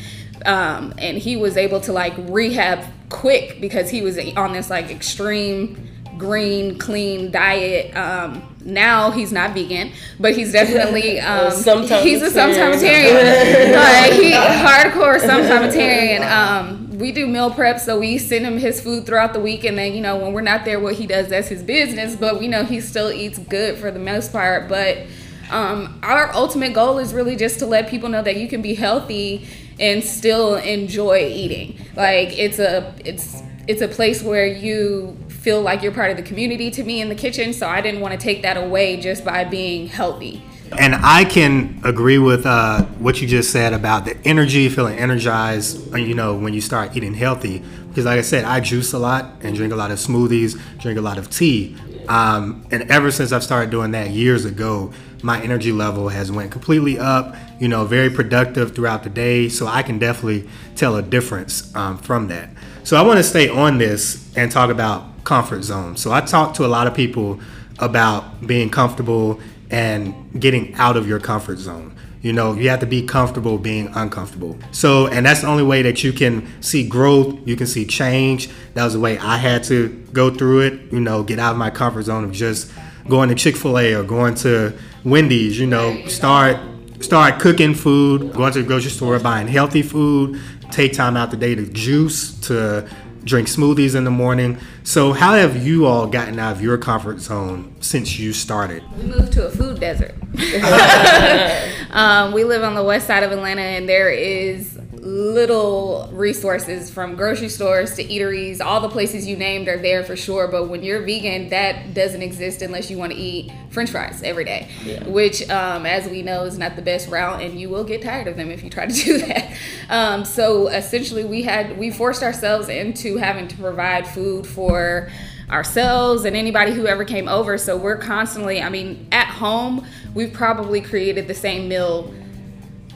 Um, 0.44 0.92
and 0.98 1.16
he 1.16 1.36
was 1.36 1.56
able 1.56 1.80
to 1.82 1.92
like 1.92 2.14
rehab 2.18 2.84
quick 3.10 3.60
because 3.60 3.90
he 3.90 4.02
was 4.02 4.18
on 4.36 4.52
this 4.52 4.70
like 4.70 4.90
extreme 4.90 5.89
green 6.20 6.78
clean 6.78 7.30
diet 7.32 7.96
um, 7.96 8.50
now 8.64 9.10
he's 9.10 9.32
not 9.32 9.54
vegan, 9.54 9.92
but 10.18 10.34
he's 10.34 10.52
definitely 10.52 11.20
um, 11.20 11.50
he's 11.50 12.22
a 12.22 12.30
sometimetarian. 12.30 13.74
like 13.74 14.12
he 14.20 14.32
hardcore 14.32 15.18
sometimetarian. 15.18 16.28
Um, 16.30 16.90
we 16.98 17.12
do 17.12 17.26
meal 17.26 17.50
prep, 17.50 17.80
so 17.80 17.98
we 17.98 18.18
send 18.18 18.44
him 18.44 18.58
his 18.58 18.80
food 18.80 19.06
throughout 19.06 19.32
the 19.32 19.40
week, 19.40 19.64
and 19.64 19.78
then 19.78 19.94
you 19.94 20.00
know 20.00 20.16
when 20.16 20.32
we're 20.32 20.40
not 20.42 20.64
there, 20.64 20.80
what 20.80 20.94
he 20.94 21.06
does 21.06 21.28
that's 21.28 21.48
his 21.48 21.62
business. 21.62 22.16
But 22.16 22.38
we 22.38 22.48
know 22.48 22.64
he 22.64 22.80
still 22.80 23.10
eats 23.10 23.38
good 23.38 23.78
for 23.78 23.90
the 23.90 23.98
most 23.98 24.32
part. 24.32 24.68
But 24.68 25.06
um, 25.50 25.98
our 26.02 26.32
ultimate 26.34 26.74
goal 26.74 26.98
is 26.98 27.14
really 27.14 27.36
just 27.36 27.58
to 27.60 27.66
let 27.66 27.88
people 27.88 28.08
know 28.08 28.22
that 28.22 28.36
you 28.36 28.48
can 28.48 28.62
be 28.62 28.74
healthy 28.74 29.48
and 29.78 30.04
still 30.04 30.56
enjoy 30.56 31.26
eating. 31.26 31.78
Like 31.96 32.38
it's 32.38 32.58
a 32.58 32.94
it's 33.04 33.42
it's 33.66 33.80
a 33.80 33.88
place 33.88 34.22
where 34.22 34.46
you 34.46 35.16
feel 35.40 35.62
like 35.62 35.82
you're 35.82 35.92
part 35.92 36.10
of 36.10 36.18
the 36.18 36.22
community 36.22 36.70
to 36.70 36.84
me 36.84 37.00
in 37.00 37.08
the 37.08 37.14
kitchen. 37.14 37.54
So 37.54 37.66
I 37.66 37.80
didn't 37.80 38.02
want 38.02 38.12
to 38.12 38.20
take 38.20 38.42
that 38.42 38.58
away 38.58 38.98
just 38.98 39.24
by 39.24 39.44
being 39.44 39.86
healthy. 39.86 40.42
And 40.78 40.94
I 40.94 41.24
can 41.24 41.80
agree 41.82 42.18
with 42.18 42.46
uh, 42.46 42.84
what 42.98 43.20
you 43.20 43.26
just 43.26 43.50
said 43.50 43.72
about 43.72 44.04
the 44.04 44.16
energy, 44.24 44.68
feeling 44.68 44.98
energized, 44.98 45.96
you 45.96 46.14
know, 46.14 46.36
when 46.36 46.52
you 46.52 46.60
start 46.60 46.94
eating 46.96 47.14
healthy. 47.14 47.64
Because, 47.88 48.04
like 48.04 48.18
I 48.18 48.22
said, 48.22 48.44
I 48.44 48.60
juice 48.60 48.92
a 48.92 48.98
lot 48.98 49.32
and 49.40 49.56
drink 49.56 49.72
a 49.72 49.76
lot 49.76 49.90
of 49.90 49.98
smoothies, 49.98 50.60
drink 50.78 50.98
a 50.98 51.02
lot 51.02 51.18
of 51.18 51.28
tea. 51.30 51.74
Um, 52.08 52.66
and 52.70 52.88
ever 52.90 53.10
since 53.10 53.32
I've 53.32 53.42
started 53.42 53.70
doing 53.70 53.92
that 53.92 54.10
years 54.10 54.44
ago, 54.44 54.92
my 55.22 55.42
energy 55.42 55.72
level 55.72 56.08
has 56.08 56.30
went 56.30 56.52
completely 56.52 56.98
up. 56.98 57.34
You 57.58 57.68
know, 57.68 57.84
very 57.84 58.10
productive 58.10 58.74
throughout 58.74 59.02
the 59.02 59.10
day. 59.10 59.48
So 59.48 59.66
I 59.66 59.82
can 59.82 59.98
definitely 59.98 60.48
tell 60.76 60.96
a 60.96 61.02
difference 61.02 61.74
um, 61.74 61.98
from 61.98 62.28
that. 62.28 62.50
So 62.84 62.96
I 62.96 63.02
want 63.02 63.18
to 63.18 63.24
stay 63.24 63.48
on 63.48 63.78
this 63.78 64.32
and 64.36 64.52
talk 64.52 64.70
about 64.70 65.09
comfort 65.24 65.62
zone. 65.62 65.96
So 65.96 66.12
I 66.12 66.20
talk 66.20 66.54
to 66.54 66.66
a 66.66 66.68
lot 66.68 66.86
of 66.86 66.94
people 66.94 67.40
about 67.78 68.46
being 68.46 68.70
comfortable 68.70 69.40
and 69.70 70.14
getting 70.40 70.74
out 70.74 70.96
of 70.96 71.08
your 71.08 71.20
comfort 71.20 71.58
zone. 71.58 71.96
You 72.22 72.34
know, 72.34 72.52
you 72.52 72.68
have 72.68 72.80
to 72.80 72.86
be 72.86 73.06
comfortable 73.06 73.56
being 73.56 73.88
uncomfortable. 73.94 74.58
So, 74.72 75.06
and 75.06 75.24
that's 75.24 75.40
the 75.40 75.46
only 75.46 75.62
way 75.62 75.80
that 75.82 76.04
you 76.04 76.12
can 76.12 76.62
see 76.62 76.86
growth, 76.86 77.38
you 77.46 77.56
can 77.56 77.66
see 77.66 77.86
change. 77.86 78.50
That 78.74 78.84
was 78.84 78.92
the 78.92 79.00
way 79.00 79.16
I 79.18 79.38
had 79.38 79.64
to 79.64 79.88
go 80.12 80.28
through 80.30 80.60
it, 80.60 80.92
you 80.92 81.00
know, 81.00 81.22
get 81.22 81.38
out 81.38 81.52
of 81.52 81.58
my 81.58 81.70
comfort 81.70 82.02
zone 82.02 82.24
of 82.24 82.32
just 82.32 82.70
going 83.08 83.30
to 83.30 83.34
Chick-fil-A 83.34 83.94
or 83.94 84.02
going 84.02 84.34
to 84.36 84.76
Wendy's, 85.04 85.58
you 85.58 85.66
know, 85.66 86.06
start 86.08 86.58
start 87.00 87.40
cooking 87.40 87.74
food, 87.74 88.32
going 88.34 88.52
to 88.52 88.60
the 88.60 88.68
grocery 88.68 88.90
store, 88.90 89.18
buying 89.18 89.48
healthy 89.48 89.80
food, 89.80 90.38
take 90.70 90.92
time 90.92 91.16
out 91.16 91.30
the 91.30 91.36
day 91.38 91.54
to 91.54 91.66
juice, 91.66 92.38
to 92.40 92.86
drink 93.24 93.48
smoothies 93.48 93.94
in 93.94 94.04
the 94.04 94.10
morning. 94.10 94.58
So, 94.82 95.12
how 95.12 95.34
have 95.34 95.64
you 95.64 95.86
all 95.86 96.06
gotten 96.06 96.38
out 96.38 96.52
of 96.52 96.62
your 96.62 96.78
comfort 96.78 97.20
zone 97.20 97.74
since 97.80 98.18
you 98.18 98.32
started? 98.32 98.82
We 98.96 99.04
moved 99.04 99.32
to 99.34 99.46
a 99.46 99.50
food 99.50 99.80
desert. 99.80 100.14
um, 101.90 102.32
we 102.32 102.44
live 102.44 102.62
on 102.62 102.74
the 102.74 102.84
west 102.84 103.06
side 103.06 103.22
of 103.22 103.32
Atlanta, 103.32 103.62
and 103.62 103.88
there 103.88 104.10
is 104.10 104.78
little 105.00 106.10
resources 106.12 106.90
from 106.90 107.16
grocery 107.16 107.48
stores 107.48 107.94
to 107.94 108.04
eateries. 108.04 108.60
All 108.60 108.80
the 108.80 108.88
places 108.88 109.26
you 109.26 109.36
named 109.36 109.66
are 109.68 109.78
there 109.78 110.04
for 110.04 110.14
sure. 110.14 110.46
But 110.46 110.68
when 110.68 110.82
you're 110.82 111.00
vegan, 111.02 111.48
that 111.48 111.94
doesn't 111.94 112.20
exist 112.20 112.60
unless 112.60 112.90
you 112.90 112.98
want 112.98 113.12
to 113.12 113.18
eat 113.18 113.50
French 113.70 113.90
fries 113.90 114.22
every 114.22 114.44
day, 114.44 114.68
yeah. 114.84 115.06
which, 115.08 115.48
um, 115.48 115.86
as 115.86 116.06
we 116.08 116.22
know, 116.22 116.44
is 116.44 116.58
not 116.58 116.76
the 116.76 116.82
best 116.82 117.08
route, 117.08 117.42
and 117.42 117.58
you 117.58 117.70
will 117.70 117.84
get 117.84 118.02
tired 118.02 118.26
of 118.26 118.36
them 118.36 118.50
if 118.50 118.62
you 118.62 118.68
try 118.68 118.86
to 118.86 118.92
do 119.04 119.18
that. 119.18 119.56
Um, 119.88 120.24
so 120.24 120.68
essentially, 120.68 121.24
we 121.24 121.42
had 121.42 121.78
we 121.78 121.90
forced 121.90 122.22
ourselves 122.22 122.68
into 122.68 123.16
having 123.16 123.48
to 123.48 123.56
provide 123.56 124.06
food 124.06 124.46
for 124.46 125.10
ourselves 125.50 126.24
and 126.24 126.36
anybody 126.36 126.72
who 126.72 126.86
ever 126.86 127.04
came 127.04 127.28
over. 127.28 127.58
So 127.58 127.76
we're 127.76 127.96
constantly, 127.96 128.62
I 128.62 128.68
mean, 128.68 129.08
at 129.10 129.26
home, 129.26 129.84
we've 130.14 130.32
probably 130.32 130.80
created 130.80 131.26
the 131.26 131.34
same 131.34 131.68
meal 131.68 132.14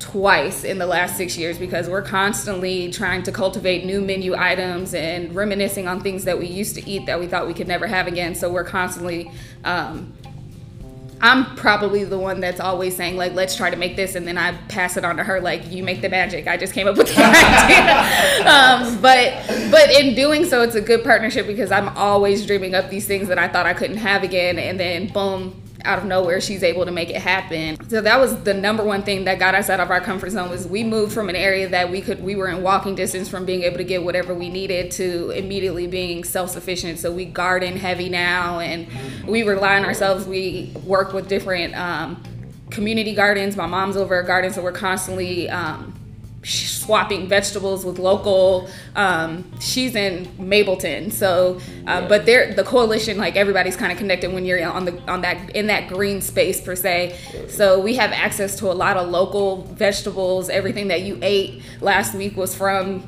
twice 0.00 0.64
in 0.64 0.78
the 0.78 0.86
last 0.86 1.16
six 1.16 1.36
years 1.36 1.58
because 1.58 1.88
we're 1.88 2.02
constantly 2.02 2.90
trying 2.90 3.22
to 3.22 3.32
cultivate 3.32 3.84
new 3.84 4.00
menu 4.00 4.34
items 4.36 4.94
and 4.94 5.34
reminiscing 5.34 5.88
on 5.88 6.00
things 6.00 6.24
that 6.24 6.38
we 6.38 6.46
used 6.46 6.74
to 6.74 6.88
eat 6.88 7.06
that 7.06 7.18
we 7.18 7.26
thought 7.26 7.46
we 7.46 7.54
could 7.54 7.68
never 7.68 7.86
have 7.86 8.06
again. 8.06 8.34
So 8.34 8.50
we're 8.50 8.64
constantly. 8.64 9.30
Um, 9.64 10.12
I'm 11.20 11.56
probably 11.56 12.04
the 12.04 12.18
one 12.18 12.40
that's 12.40 12.60
always 12.60 12.94
saying 12.94 13.16
like, 13.16 13.32
let's 13.32 13.56
try 13.56 13.70
to 13.70 13.76
make 13.76 13.96
this, 13.96 14.14
and 14.14 14.26
then 14.26 14.36
I 14.36 14.52
pass 14.68 14.98
it 14.98 15.06
on 15.06 15.16
to 15.16 15.24
her 15.24 15.40
like, 15.40 15.70
you 15.70 15.82
make 15.82 16.02
the 16.02 16.10
magic. 16.10 16.46
I 16.46 16.58
just 16.58 16.74
came 16.74 16.86
up 16.86 16.98
with 16.98 17.06
the 17.06 17.24
idea. 17.24 18.46
um, 18.46 19.00
but 19.00 19.70
but 19.70 19.90
in 19.90 20.14
doing 20.14 20.44
so, 20.44 20.60
it's 20.60 20.74
a 20.74 20.82
good 20.82 21.02
partnership 21.02 21.46
because 21.46 21.72
I'm 21.72 21.88
always 21.96 22.44
dreaming 22.44 22.74
up 22.74 22.90
these 22.90 23.06
things 23.06 23.28
that 23.28 23.38
I 23.38 23.48
thought 23.48 23.64
I 23.64 23.72
couldn't 23.72 23.96
have 23.98 24.22
again, 24.22 24.58
and 24.58 24.78
then 24.78 25.08
boom, 25.08 25.62
out 25.84 25.98
of 25.98 26.04
nowhere 26.04 26.40
she's 26.40 26.62
able 26.62 26.84
to 26.84 26.90
make 26.90 27.10
it 27.10 27.20
happen. 27.20 27.76
So 27.88 28.00
that 28.00 28.18
was 28.18 28.42
the 28.42 28.54
number 28.54 28.82
one 28.82 29.02
thing 29.02 29.24
that 29.24 29.38
got 29.38 29.54
us 29.54 29.68
out 29.68 29.80
of 29.80 29.90
our 29.90 30.00
comfort 30.00 30.30
zone 30.30 30.50
was 30.50 30.66
we 30.66 30.84
moved 30.84 31.12
from 31.12 31.28
an 31.28 31.36
area 31.36 31.68
that 31.68 31.90
we 31.90 32.00
could 32.00 32.22
we 32.22 32.36
were 32.36 32.48
in 32.48 32.62
walking 32.62 32.94
distance 32.94 33.28
from 33.28 33.44
being 33.44 33.62
able 33.62 33.76
to 33.78 33.84
get 33.84 34.02
whatever 34.02 34.34
we 34.34 34.48
needed 34.48 34.90
to 34.92 35.30
immediately 35.30 35.86
being 35.86 36.24
self-sufficient. 36.24 36.98
So 36.98 37.12
we 37.12 37.24
garden 37.24 37.76
heavy 37.76 38.08
now 38.08 38.60
and 38.60 38.86
we 39.26 39.42
rely 39.42 39.76
on 39.76 39.84
ourselves. 39.84 40.26
We 40.26 40.72
work 40.84 41.12
with 41.12 41.28
different 41.28 41.74
um, 41.76 42.22
community 42.70 43.14
gardens. 43.14 43.56
My 43.56 43.66
mom's 43.66 43.96
over 43.96 44.18
a 44.18 44.26
garden 44.26 44.52
so 44.52 44.62
we're 44.62 44.72
constantly 44.72 45.48
um, 45.50 45.94
swapping 46.44 47.28
vegetables 47.28 47.84
with 47.84 47.98
local. 47.98 48.68
Um, 48.94 49.44
she's 49.60 49.94
in 49.94 50.26
Mableton, 50.38 51.12
so 51.12 51.56
uh, 51.56 51.60
yeah. 51.86 52.08
but 52.08 52.26
they're 52.26 52.52
the 52.54 52.64
coalition. 52.64 53.16
Like 53.16 53.36
everybody's 53.36 53.76
kind 53.76 53.90
of 53.90 53.98
connected 53.98 54.32
when 54.32 54.44
you're 54.44 54.64
on 54.66 54.84
the 54.84 55.00
on 55.10 55.22
that 55.22 55.50
in 55.56 55.66
that 55.68 55.88
green 55.88 56.20
space 56.20 56.60
per 56.60 56.76
se. 56.76 57.18
So 57.48 57.80
we 57.80 57.94
have 57.96 58.12
access 58.12 58.56
to 58.58 58.70
a 58.70 58.74
lot 58.74 58.96
of 58.96 59.08
local 59.08 59.62
vegetables. 59.62 60.48
Everything 60.48 60.88
that 60.88 61.02
you 61.02 61.18
ate 61.22 61.62
last 61.80 62.14
week 62.14 62.36
was 62.36 62.54
from 62.54 63.02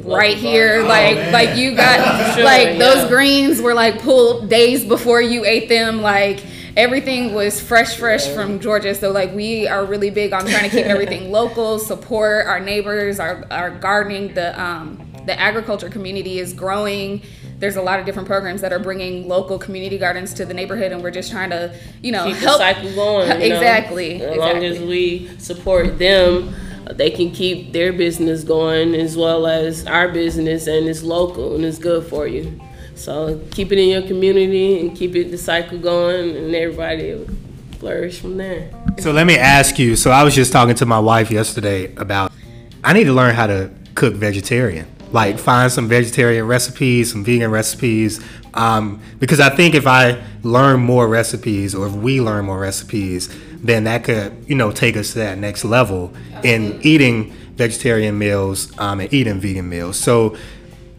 right 0.00 0.36
here 0.36 0.80
oh, 0.82 0.86
like 0.86 1.16
man. 1.16 1.32
like 1.32 1.56
you 1.56 1.76
got 1.76 2.34
sure, 2.34 2.44
like 2.44 2.68
yeah. 2.68 2.78
those 2.78 3.08
greens 3.08 3.60
were 3.60 3.74
like 3.74 4.00
pulled 4.00 4.48
days 4.48 4.84
before 4.84 5.20
you 5.20 5.44
ate 5.44 5.68
them 5.68 6.00
like 6.00 6.42
everything 6.76 7.34
was 7.34 7.60
fresh, 7.60 7.96
fresh 7.96 8.26
from 8.28 8.60
Georgia. 8.60 8.94
So 8.94 9.10
like 9.10 9.32
we 9.34 9.66
are 9.66 9.84
really 9.84 10.10
big 10.10 10.32
on 10.32 10.46
trying 10.46 10.68
to 10.68 10.70
keep 10.70 10.86
everything 10.86 11.30
local, 11.32 11.78
support 11.78 12.46
our 12.46 12.60
neighbors, 12.60 13.20
our 13.20 13.44
our 13.50 13.70
gardening. 13.70 14.34
The 14.34 14.60
um, 14.60 15.12
the 15.26 15.38
agriculture 15.38 15.88
community 15.88 16.38
is 16.38 16.52
growing. 16.52 17.22
There's 17.58 17.76
a 17.76 17.82
lot 17.82 18.00
of 18.00 18.06
different 18.06 18.26
programs 18.26 18.60
that 18.62 18.72
are 18.72 18.80
bringing 18.80 19.28
local 19.28 19.58
community 19.58 19.96
gardens 19.96 20.34
to 20.34 20.44
the 20.44 20.54
neighborhood, 20.54 20.90
and 20.90 21.00
we're 21.02 21.12
just 21.12 21.30
trying 21.30 21.50
to, 21.50 21.72
you 22.02 22.10
know, 22.10 22.24
keep 22.24 22.36
help. 22.36 22.58
the 22.58 22.74
cycle 22.74 22.94
going. 22.94 23.30
exactly. 23.40 24.18
Know? 24.18 24.24
As 24.26 24.34
exactly. 24.34 24.38
long 24.38 24.64
as 24.64 24.80
we 24.80 25.28
support 25.38 25.98
them, 25.98 26.52
they 26.90 27.10
can 27.10 27.30
keep 27.30 27.72
their 27.72 27.92
business 27.92 28.42
going 28.42 28.94
as 28.94 29.16
well 29.16 29.46
as 29.46 29.86
our 29.86 30.08
business, 30.08 30.66
and 30.66 30.88
it's 30.88 31.04
local 31.04 31.54
and 31.54 31.64
it's 31.64 31.78
good 31.78 32.04
for 32.06 32.26
you. 32.26 32.60
So 33.02 33.40
keep 33.50 33.72
it 33.72 33.78
in 33.78 33.88
your 33.88 34.02
community 34.02 34.78
and 34.78 34.96
keep 34.96 35.16
it 35.16 35.32
the 35.32 35.38
cycle 35.38 35.76
going, 35.76 36.36
and 36.36 36.54
everybody 36.54 37.14
will 37.14 37.26
flourish 37.80 38.20
from 38.20 38.36
there. 38.36 38.70
So 39.00 39.10
let 39.10 39.26
me 39.26 39.36
ask 39.36 39.76
you. 39.76 39.96
So 39.96 40.12
I 40.12 40.22
was 40.22 40.36
just 40.36 40.52
talking 40.52 40.76
to 40.76 40.86
my 40.86 41.00
wife 41.00 41.28
yesterday 41.28 41.92
about 41.96 42.30
I 42.84 42.92
need 42.92 43.04
to 43.04 43.12
learn 43.12 43.34
how 43.34 43.48
to 43.48 43.72
cook 43.96 44.14
vegetarian. 44.14 44.86
Like 45.10 45.40
find 45.40 45.70
some 45.72 45.88
vegetarian 45.88 46.46
recipes, 46.46 47.10
some 47.10 47.24
vegan 47.24 47.50
recipes, 47.50 48.24
um, 48.54 49.02
because 49.18 49.40
I 49.40 49.50
think 49.50 49.74
if 49.74 49.88
I 49.88 50.22
learn 50.44 50.78
more 50.78 51.08
recipes, 51.08 51.74
or 51.74 51.88
if 51.88 51.92
we 51.92 52.20
learn 52.20 52.44
more 52.44 52.60
recipes, 52.60 53.28
then 53.54 53.82
that 53.84 54.04
could, 54.04 54.32
you 54.46 54.54
know, 54.54 54.70
take 54.70 54.96
us 54.96 55.12
to 55.14 55.18
that 55.18 55.38
next 55.38 55.64
level 55.64 56.14
in 56.44 56.80
eating 56.82 57.32
vegetarian 57.56 58.16
meals 58.16 58.72
um, 58.78 59.00
and 59.00 59.12
eating 59.12 59.40
vegan 59.40 59.68
meals. 59.68 59.98
So 59.98 60.36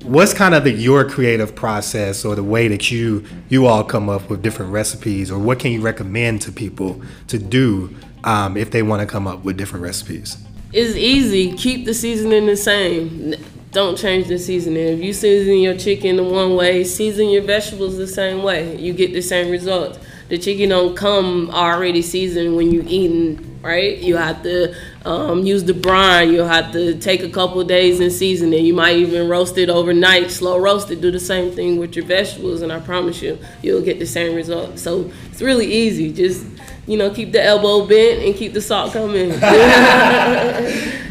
what's 0.03 0.33
kind 0.33 0.53
of 0.53 0.63
the, 0.63 0.71
your 0.71 1.09
creative 1.09 1.55
process 1.55 2.25
or 2.25 2.35
the 2.35 2.43
way 2.43 2.67
that 2.67 2.91
you 2.91 3.25
you 3.49 3.65
all 3.65 3.83
come 3.83 4.09
up 4.09 4.29
with 4.29 4.41
different 4.41 4.71
recipes 4.71 5.31
or 5.31 5.39
what 5.39 5.59
can 5.59 5.71
you 5.71 5.81
recommend 5.81 6.41
to 6.41 6.51
people 6.51 7.01
to 7.27 7.39
do 7.39 7.95
um, 8.23 8.57
if 8.57 8.71
they 8.71 8.83
want 8.83 9.01
to 9.01 9.07
come 9.07 9.27
up 9.27 9.43
with 9.43 9.57
different 9.57 9.83
recipes? 9.83 10.37
It's 10.71 10.95
easy. 10.95 11.53
Keep 11.53 11.85
the 11.85 11.93
seasoning 11.93 12.47
the 12.47 12.57
same. 12.57 13.35
Don't 13.71 13.97
change 13.97 14.27
the 14.27 14.37
seasoning. 14.37 14.87
If 14.87 14.99
you 14.99 15.13
season 15.13 15.57
your 15.57 15.77
chicken 15.77 16.17
the 16.17 16.23
one 16.23 16.55
way 16.55 16.83
season 16.83 17.29
your 17.29 17.43
vegetables 17.43 17.97
the 17.97 18.07
same 18.07 18.43
way. 18.43 18.75
You 18.77 18.93
get 18.93 19.13
the 19.13 19.21
same 19.21 19.51
results. 19.51 19.99
The 20.29 20.37
chicken 20.37 20.69
don't 20.69 20.95
come 20.95 21.49
already 21.51 22.01
seasoned 22.01 22.55
when 22.55 22.71
you 22.71 22.83
eating 22.87 23.53
right? 23.63 23.97
You 23.97 24.17
have 24.17 24.43
to 24.43 24.75
um, 25.05 25.45
use 25.45 25.63
the 25.63 25.73
brine. 25.73 26.31
You'll 26.31 26.47
have 26.47 26.71
to 26.73 26.97
take 26.97 27.23
a 27.23 27.29
couple 27.29 27.63
days 27.63 27.99
and 27.99 28.11
season 28.11 28.53
it. 28.53 28.61
You 28.61 28.73
might 28.73 28.97
even 28.97 29.27
roast 29.27 29.57
it 29.57 29.69
overnight, 29.69 30.31
slow 30.31 30.57
roast 30.57 30.91
it. 30.91 31.01
Do 31.01 31.11
the 31.11 31.19
same 31.19 31.51
thing 31.51 31.77
with 31.77 31.95
your 31.95 32.05
vegetables, 32.05 32.61
and 32.61 32.71
I 32.71 32.79
promise 32.79 33.21
you, 33.21 33.37
you'll 33.61 33.81
get 33.81 33.99
the 33.99 34.05
same 34.05 34.35
result. 34.35 34.79
So 34.79 35.11
it's 35.31 35.41
really 35.41 35.71
easy. 35.71 36.13
Just 36.13 36.45
you 36.87 36.97
know, 36.97 37.09
keep 37.09 37.31
the 37.31 37.41
elbow 37.41 37.85
bent 37.87 38.23
and 38.23 38.35
keep 38.35 38.53
the 38.53 38.61
salt 38.61 38.91
coming. 38.93 39.31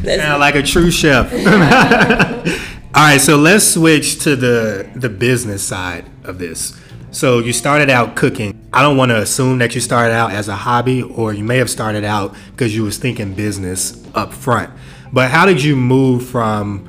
Sound 0.03 0.41
like 0.41 0.55
a 0.55 0.63
true 0.63 0.91
chef. 0.91 1.33
All 2.95 3.03
right, 3.03 3.21
so 3.21 3.37
let's 3.37 3.67
switch 3.67 4.19
to 4.25 4.37
the 4.37 4.91
the 4.95 5.09
business 5.09 5.63
side 5.63 6.05
of 6.25 6.39
this. 6.39 6.79
So 7.12 7.40
you 7.40 7.52
started 7.52 7.90
out 7.90 8.16
cooking. 8.16 8.59
I 8.73 8.81
don't 8.81 8.97
want 8.97 9.11
to 9.11 9.21
assume 9.21 9.59
that 9.59 9.75
you 9.75 9.83
started 9.83 10.14
out 10.14 10.33
as 10.33 10.49
a 10.49 10.57
hobby 10.57 11.02
or 11.02 11.35
you 11.35 11.45
may 11.45 11.59
have 11.59 11.69
started 11.69 12.04
out 12.04 12.35
because 12.52 12.75
you 12.75 12.85
was 12.85 12.97
thinking 12.97 13.35
business 13.35 14.02
up 14.14 14.33
front. 14.33 14.71
But 15.12 15.31
how 15.31 15.45
did 15.45 15.62
you 15.62 15.76
move 15.76 16.26
from 16.26 16.87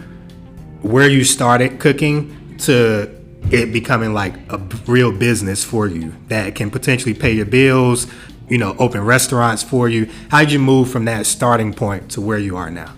where 0.82 1.10
you 1.10 1.26
started 1.26 1.78
cooking 1.82 2.58
to 2.60 3.14
it 3.52 3.74
becoming 3.74 4.14
like 4.14 4.36
a 4.50 4.58
real 4.88 5.12
business 5.12 5.62
for 5.62 5.88
you 5.88 6.14
that 6.30 6.56
can 6.56 6.72
potentially 6.72 7.14
pay 7.14 7.34
your 7.34 7.46
bills, 7.46 8.08
you 8.48 8.58
know, 8.58 8.78
open 8.80 9.02
restaurants 9.02 9.62
for 9.62 9.90
you? 9.90 10.10
How 10.30 10.40
did 10.40 10.54
you 10.54 10.60
move 10.60 10.90
from 10.90 11.04
that 11.04 11.26
starting 11.26 11.74
point 11.74 12.10
to 12.12 12.22
where 12.22 12.40
you 12.40 12.56
are 12.56 12.72
now? 12.72 12.94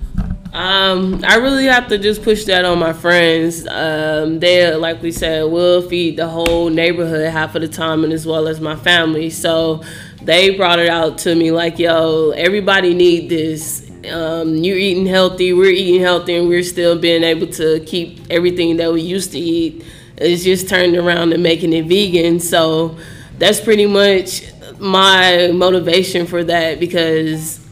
Um, 0.56 1.22
I 1.28 1.36
really 1.36 1.66
have 1.66 1.90
to 1.90 1.98
just 1.98 2.24
push 2.24 2.46
that 2.46 2.64
on 2.64 2.80
my 2.80 2.94
friends. 2.94 3.68
Um, 3.68 4.40
they, 4.40 4.74
like 4.74 5.02
we 5.02 5.12
said, 5.12 5.44
will 5.44 5.82
feed 5.82 6.16
the 6.16 6.30
whole 6.30 6.70
neighborhood 6.70 7.30
half 7.30 7.56
of 7.56 7.62
the 7.62 7.68
time, 7.68 8.06
and 8.06 8.14
as 8.14 8.26
well 8.26 8.48
as 8.48 8.62
my 8.62 8.78
family. 8.78 9.30
So 9.30 9.84
they 10.22 10.56
brought 10.56 10.80
it 10.80 10.88
out 10.88 11.18
to 11.20 11.36
me 11.36 11.52
like, 11.52 11.78
"Yo, 11.78 12.30
everybody 12.38 12.94
need 12.94 13.28
this. 13.28 13.92
Um, 14.10 14.56
you're 14.56 14.78
eating 14.78 15.06
healthy, 15.06 15.52
we're 15.52 15.72
eating 15.72 16.00
healthy, 16.00 16.36
and 16.38 16.48
we're 16.48 16.64
still 16.64 16.98
being 16.98 17.24
able 17.24 17.48
to 17.48 17.82
keep 17.82 18.22
everything 18.30 18.78
that 18.78 18.94
we 18.94 19.02
used 19.02 19.34
to 19.34 19.40
eat. 19.40 19.84
It's 20.16 20.46
just 20.46 20.70
turned 20.70 20.96
around 20.96 21.34
and 21.34 21.44
making 21.44 21.74
it 21.74 21.86
vegan. 21.86 22.40
So 22.40 22.98
that's 23.40 23.60
pretty 23.60 23.88
much 23.88 24.44
my 24.80 25.52
motivation 25.54 26.28
for 26.28 26.46
that 26.46 26.80
because 26.80 27.65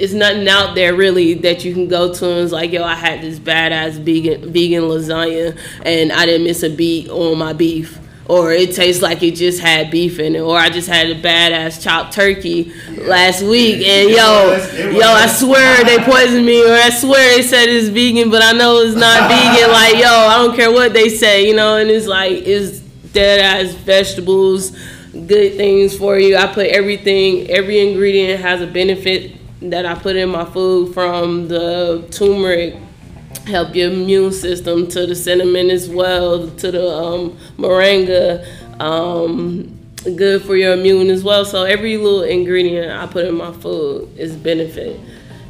it's 0.00 0.14
nothing 0.14 0.48
out 0.48 0.74
there 0.74 0.94
really 0.94 1.34
that 1.34 1.62
you 1.62 1.74
can 1.74 1.86
go 1.86 2.12
to 2.12 2.30
and 2.30 2.40
it's 2.40 2.52
like, 2.52 2.72
yo, 2.72 2.82
I 2.82 2.94
had 2.94 3.20
this 3.20 3.38
badass 3.38 3.98
vegan 3.98 4.50
vegan 4.50 4.84
lasagna 4.84 5.58
and 5.84 6.10
I 6.10 6.24
didn't 6.24 6.44
miss 6.44 6.62
a 6.62 6.70
beat 6.70 7.10
on 7.10 7.36
my 7.36 7.52
beef. 7.52 7.98
Or 8.26 8.52
it 8.52 8.74
tastes 8.74 9.02
like 9.02 9.24
it 9.24 9.32
just 9.32 9.60
had 9.60 9.90
beef 9.90 10.18
in 10.20 10.36
it. 10.36 10.40
Or 10.40 10.56
I 10.56 10.70
just 10.70 10.88
had 10.88 11.08
a 11.08 11.20
badass 11.20 11.82
chopped 11.82 12.14
turkey 12.14 12.72
last 12.96 13.42
week 13.42 13.84
and 13.86 14.08
yo, 14.08 14.96
yo, 14.98 15.06
I 15.06 15.26
swear 15.26 15.84
they 15.84 15.98
poisoned 15.98 16.46
me 16.46 16.64
or 16.64 16.72
I 16.72 16.88
swear 16.88 17.36
they 17.36 17.42
said 17.42 17.68
it's 17.68 17.88
vegan, 17.88 18.30
but 18.30 18.42
I 18.42 18.52
know 18.52 18.78
it's 18.78 18.96
not 18.96 19.28
vegan. 19.28 19.70
Like, 19.70 19.96
yo, 19.96 20.08
I 20.08 20.38
don't 20.38 20.56
care 20.56 20.72
what 20.72 20.94
they 20.94 21.10
say, 21.10 21.46
you 21.46 21.54
know, 21.54 21.76
and 21.76 21.90
it's 21.90 22.06
like 22.06 22.32
it's 22.32 22.78
dead 22.78 23.40
ass 23.40 23.74
vegetables, 23.74 24.70
good 25.12 25.56
things 25.56 25.96
for 25.96 26.18
you. 26.18 26.36
I 26.36 26.46
put 26.46 26.68
everything, 26.68 27.50
every 27.50 27.80
ingredient 27.80 28.40
has 28.40 28.62
a 28.62 28.66
benefit 28.66 29.39
that 29.62 29.86
I 29.86 29.94
put 29.94 30.16
in 30.16 30.30
my 30.30 30.44
food 30.44 30.94
from 30.94 31.48
the 31.48 32.06
turmeric 32.10 32.76
help 33.46 33.74
your 33.74 33.90
immune 33.90 34.32
system 34.32 34.86
to 34.88 35.06
the 35.06 35.14
cinnamon 35.14 35.70
as 35.70 35.88
well 35.88 36.48
to 36.50 36.70
the 36.70 36.88
um, 36.88 37.36
moringa 37.56 38.46
um, 38.80 39.78
good 40.16 40.42
for 40.42 40.56
your 40.56 40.72
immune 40.74 41.10
as 41.10 41.22
well. 41.22 41.44
So 41.44 41.64
every 41.64 41.96
little 41.96 42.22
ingredient 42.22 42.92
i 42.92 43.06
put 43.06 43.26
in 43.26 43.36
my 43.36 43.52
food 43.52 44.08
is 44.18 44.34
benefit. 44.34 44.98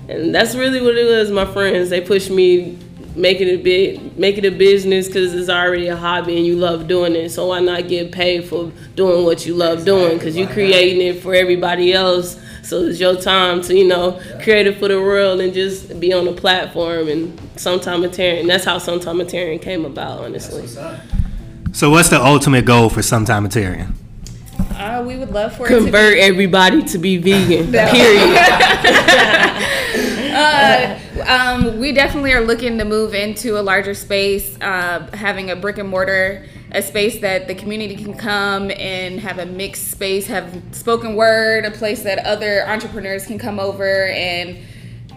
And 0.09 0.35
that's 0.35 0.57
really 0.57 0.81
what 0.81 0.97
it 0.97 1.07
was 1.07 1.31
my 1.31 1.45
friends. 1.45 1.91
They 1.91 2.01
pushed 2.01 2.31
me 2.31 2.79
make 3.17 3.41
it 3.41 3.53
a 3.53 3.57
bit 3.61 4.17
make 4.17 4.39
it 4.39 4.45
a 4.45 4.51
business 4.51 5.09
because 5.09 5.35
it's 5.35 5.49
already 5.49 5.89
a 5.89 5.97
hobby 5.97 6.37
and 6.37 6.47
you 6.47 6.57
love 6.57 6.89
doing 6.89 7.15
it. 7.15 7.31
So 7.31 7.47
why 7.49 7.61
not 7.61 7.89
get 7.89 8.13
paid 8.13 8.45
for 8.45 8.73
doing 8.95 9.25
what 9.25 9.47
you 9.47 9.55
love 9.55 9.85
doing? 9.85 10.19
Because 10.19 10.37
you're 10.37 10.49
creating 10.49 11.01
it 11.07 11.23
for 11.23 11.35
everybody 11.35 11.93
else 11.93 12.41
so 12.63 12.85
it's 12.85 13.01
your 13.01 13.17
time 13.17 13.63
to, 13.63 13.75
you 13.75 13.87
know, 13.87 14.21
create 14.43 14.67
it 14.67 14.79
for 14.79 14.89
the 14.89 15.01
world 15.01 15.41
and 15.41 15.53
just 15.53 15.99
be 16.01 16.13
on 16.13 16.25
the 16.25 16.33
platform 16.33 17.09
and 17.09 17.39
Sometimitarian. 17.57 18.47
That's 18.47 18.65
how 18.65 18.79
Sometimitarian 18.79 19.61
came 19.61 19.85
about, 19.85 20.21
honestly. 20.21 20.67
So 21.73 21.91
what's 21.91 22.09
the 22.09 22.23
ultimate 22.23 22.65
goal 22.65 22.89
for 22.89 23.01
Sometimitarian? 23.01 23.95
Uh, 24.81 25.05
we 25.07 25.17
would 25.17 25.31
love 25.31 25.55
for 25.57 25.67
convert 25.67 26.15
be- 26.15 26.21
everybody 26.21 26.83
to 26.83 26.99
be 26.99 27.19
vegan. 27.19 27.71
period. 27.73 28.39
uh, 30.35 30.99
um, 31.27 31.79
we 31.79 31.93
definitely 31.93 32.33
are 32.33 32.41
looking 32.41 32.79
to 32.79 32.85
move 32.85 33.15
into 33.15 33.61
a 33.61 33.63
larger 33.63 33.93
space, 33.93 34.59
uh, 34.63 35.07
having 35.13 35.51
a 35.51 35.57
brick 35.57 35.77
and 35.77 35.89
mortar 35.89 36.47
a 36.73 36.83
space 36.83 37.21
that 37.21 37.49
the 37.49 37.55
community 37.55 37.97
can 37.97 38.15
come 38.15 38.71
and 38.71 39.19
have 39.21 39.39
a 39.39 39.47
mixed 39.47 39.91
space, 39.91 40.27
have 40.27 40.63
spoken 40.73 41.17
word, 41.17 41.65
a 41.65 41.71
place 41.71 42.03
that 42.05 42.19
other 42.21 42.67
entrepreneurs 42.67 43.27
can 43.27 43.39
come 43.39 43.59
over 43.59 44.07
and 44.07 44.59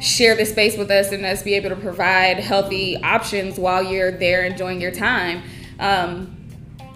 share 0.01 0.36
the 0.36 0.45
space 0.45 0.77
with 0.77 0.89
us 0.89 1.12
and 1.12 1.25
us 1.25 1.43
be 1.43 1.53
able 1.53 1.69
to 1.69 1.75
provide 1.75 2.38
healthy 2.38 2.98
options 3.03 3.60
while 3.60 3.83
you're 3.83 4.12
there 4.12 4.43
enjoying 4.43 4.81
your 4.81 4.91
time. 4.91 5.43
Um, 5.79 6.38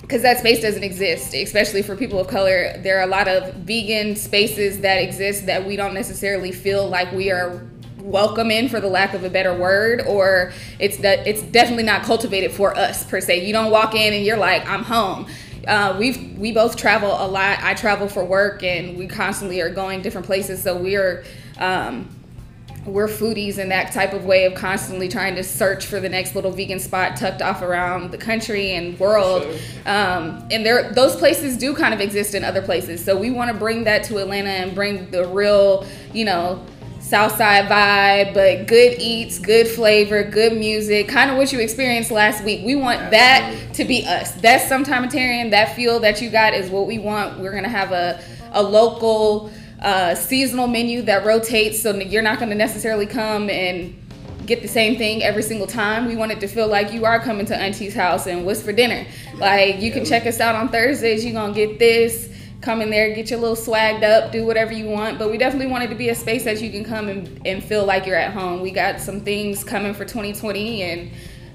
because 0.02 0.22
that 0.22 0.40
space 0.40 0.62
doesn't 0.62 0.86
exist, 0.86 1.34
especially 1.34 1.82
for 1.82 1.94
people 1.94 2.18
of 2.18 2.28
color. 2.28 2.78
There 2.82 2.98
are 2.98 3.04
a 3.04 3.08
lot 3.08 3.28
of 3.28 3.54
vegan 3.56 4.16
spaces 4.16 4.80
that 4.80 4.96
exist 4.96 5.48
that 5.48 5.68
we 5.68 5.76
don't 5.76 5.94
necessarily 5.94 6.54
feel 6.54 6.88
like 6.88 7.12
we 7.12 7.30
are 7.30 7.62
welcome 8.08 8.50
in 8.50 8.70
for 8.70 8.80
the 8.80 8.88
lack 8.88 9.14
of 9.14 9.26
a 9.26 9.30
better 9.30 9.54
word 9.54 10.02
or 10.08 10.54
it's 10.80 10.98
that 10.98 11.28
it's 11.28 11.42
definitely 11.42 11.84
not 11.84 12.04
cultivated 12.04 12.52
for 12.52 12.74
us 12.78 13.06
per 13.06 13.20
se 13.20 13.46
you 13.46 13.52
don't 13.52 13.70
walk 13.70 13.94
in 13.94 14.14
and 14.14 14.26
you're 14.26 14.38
like 14.38 14.66
i'm 14.66 14.84
home 14.84 15.28
uh, 15.68 15.94
we 16.00 16.34
we 16.38 16.54
both 16.54 16.78
travel 16.78 17.10
a 17.10 17.28
lot 17.28 17.60
i 17.62 17.74
travel 17.74 18.08
for 18.08 18.24
work 18.24 18.64
and 18.64 18.98
we 18.98 19.08
constantly 19.08 19.60
are 19.60 19.70
going 19.70 20.02
different 20.02 20.26
places 20.26 20.64
so 20.64 20.78
we're 20.78 21.26
um, 21.60 22.08
we're 22.86 23.10
foodies 23.10 23.58
in 23.58 23.68
that 23.68 23.92
type 23.92 24.14
of 24.14 24.24
way 24.24 24.46
of 24.46 24.56
constantly 24.56 25.10
trying 25.10 25.36
to 25.36 25.44
search 25.44 25.86
for 25.86 26.00
the 26.00 26.08
next 26.08 26.36
little 26.36 26.52
vegan 26.52 26.80
spot 26.80 27.18
tucked 27.18 27.42
off 27.42 27.62
around 27.62 28.12
the 28.12 28.18
country 28.18 28.72
and 28.72 28.98
world. 28.98 29.44
Um, 29.86 30.48
and 30.50 30.65
there, 30.65 30.93
those 30.93 31.17
places 31.17 31.58
do 31.58 31.76
kind 31.76 31.93
of 31.93 32.00
exist 32.00 32.34
in 32.34 32.46
other 32.46 32.62
places. 32.62 33.04
So 33.04 33.17
we 33.17 33.30
want 33.30 33.52
to 33.52 33.58
bring 33.58 33.84
that 33.84 34.06
to 34.06 34.20
Atlanta 34.20 34.52
and 34.52 34.74
bring 34.74 35.12
the 35.12 35.28
real, 35.28 35.86
you 36.13 36.24
know, 36.24 36.65
Southside 37.08 37.70
vibe, 37.70 38.34
but 38.34 38.67
good 38.67 38.98
eats, 39.00 39.39
good 39.39 39.65
flavor, 39.65 40.24
good 40.24 40.54
music, 40.58 41.08
kind 41.08 41.32
of 41.32 41.38
what 41.38 41.54
you 41.54 41.60
experienced 41.60 42.12
last 42.12 42.43
week. 42.43 42.65
We 42.65 42.76
want 42.76 43.00
Absolutely. 43.00 43.17
that 43.17 43.74
to 43.76 43.86
be 43.86 44.06
us. 44.06 44.32
That's 44.34 44.65
Sometimitarian. 44.65 45.52
That 45.52 45.74
feel 45.74 46.02
that 46.02 46.22
you 46.22 46.30
got 46.30 46.54
is 46.54 46.70
what 46.70 46.86
we 46.86 47.00
want. 47.00 47.39
We're 47.39 47.54
gonna 47.54 47.70
have 47.70 47.93
a 47.93 48.22
a 48.52 48.62
local 48.62 49.52
uh, 49.82 50.15
seasonal 50.15 50.67
menu 50.67 51.02
that 51.04 51.26
rotates, 51.26 51.82
so 51.82 51.96
you're 51.96 52.22
not 52.22 52.39
gonna 52.39 52.56
necessarily 52.56 53.06
come 53.06 53.50
and 53.50 53.96
get 54.46 54.62
the 54.62 54.67
same 54.67 54.98
thing 54.98 55.24
every 55.24 55.43
single 55.43 55.67
time. 55.67 56.08
We 56.08 56.15
want 56.15 56.32
it 56.32 56.39
to 56.41 56.48
feel 56.48 56.67
like 56.67 56.91
you 56.91 57.06
are 57.06 57.20
coming 57.20 57.46
to 57.48 57.56
Auntie's 57.56 57.93
house 57.93 58.28
and 58.28 58.46
what's 58.46 58.62
for 58.62 58.74
dinner. 58.74 59.06
Like 59.36 59.82
you 59.82 59.91
can 59.91 60.04
check 60.04 60.26
us 60.26 60.39
out 60.39 60.56
on 60.56 60.70
Thursdays. 60.70 61.24
You're 61.24 61.34
gonna 61.34 61.54
get 61.54 61.80
this 61.80 62.30
come 62.62 62.82
in 62.82 62.89
there, 62.89 63.13
get 63.13 63.30
your 63.30 63.39
little 63.39 63.56
swagged 63.56 64.04
up, 64.04 64.32
do 64.32 64.46
whatever 64.46 64.74
you 64.74 64.88
want. 64.88 65.20
But 65.20 65.30
we 65.30 65.38
definitely 65.38 65.67
wanted 65.67 65.89
to 65.89 65.96
be 65.96 66.10
a 66.10 66.15
space 66.15 66.43
that 66.46 66.62
you 66.62 66.72
can 66.72 66.84
come 66.84 67.08
and, 67.08 67.41
and 67.46 67.63
feel 67.63 67.86
like 67.86 68.06
you're 68.06 68.15
at 68.15 68.34
home. 68.34 68.62
We 68.62 68.72
got 68.72 69.00
some 69.00 69.22
things 69.22 69.63
coming 69.63 69.93
for 69.93 70.06
2020 70.06 70.84
and 70.84 71.12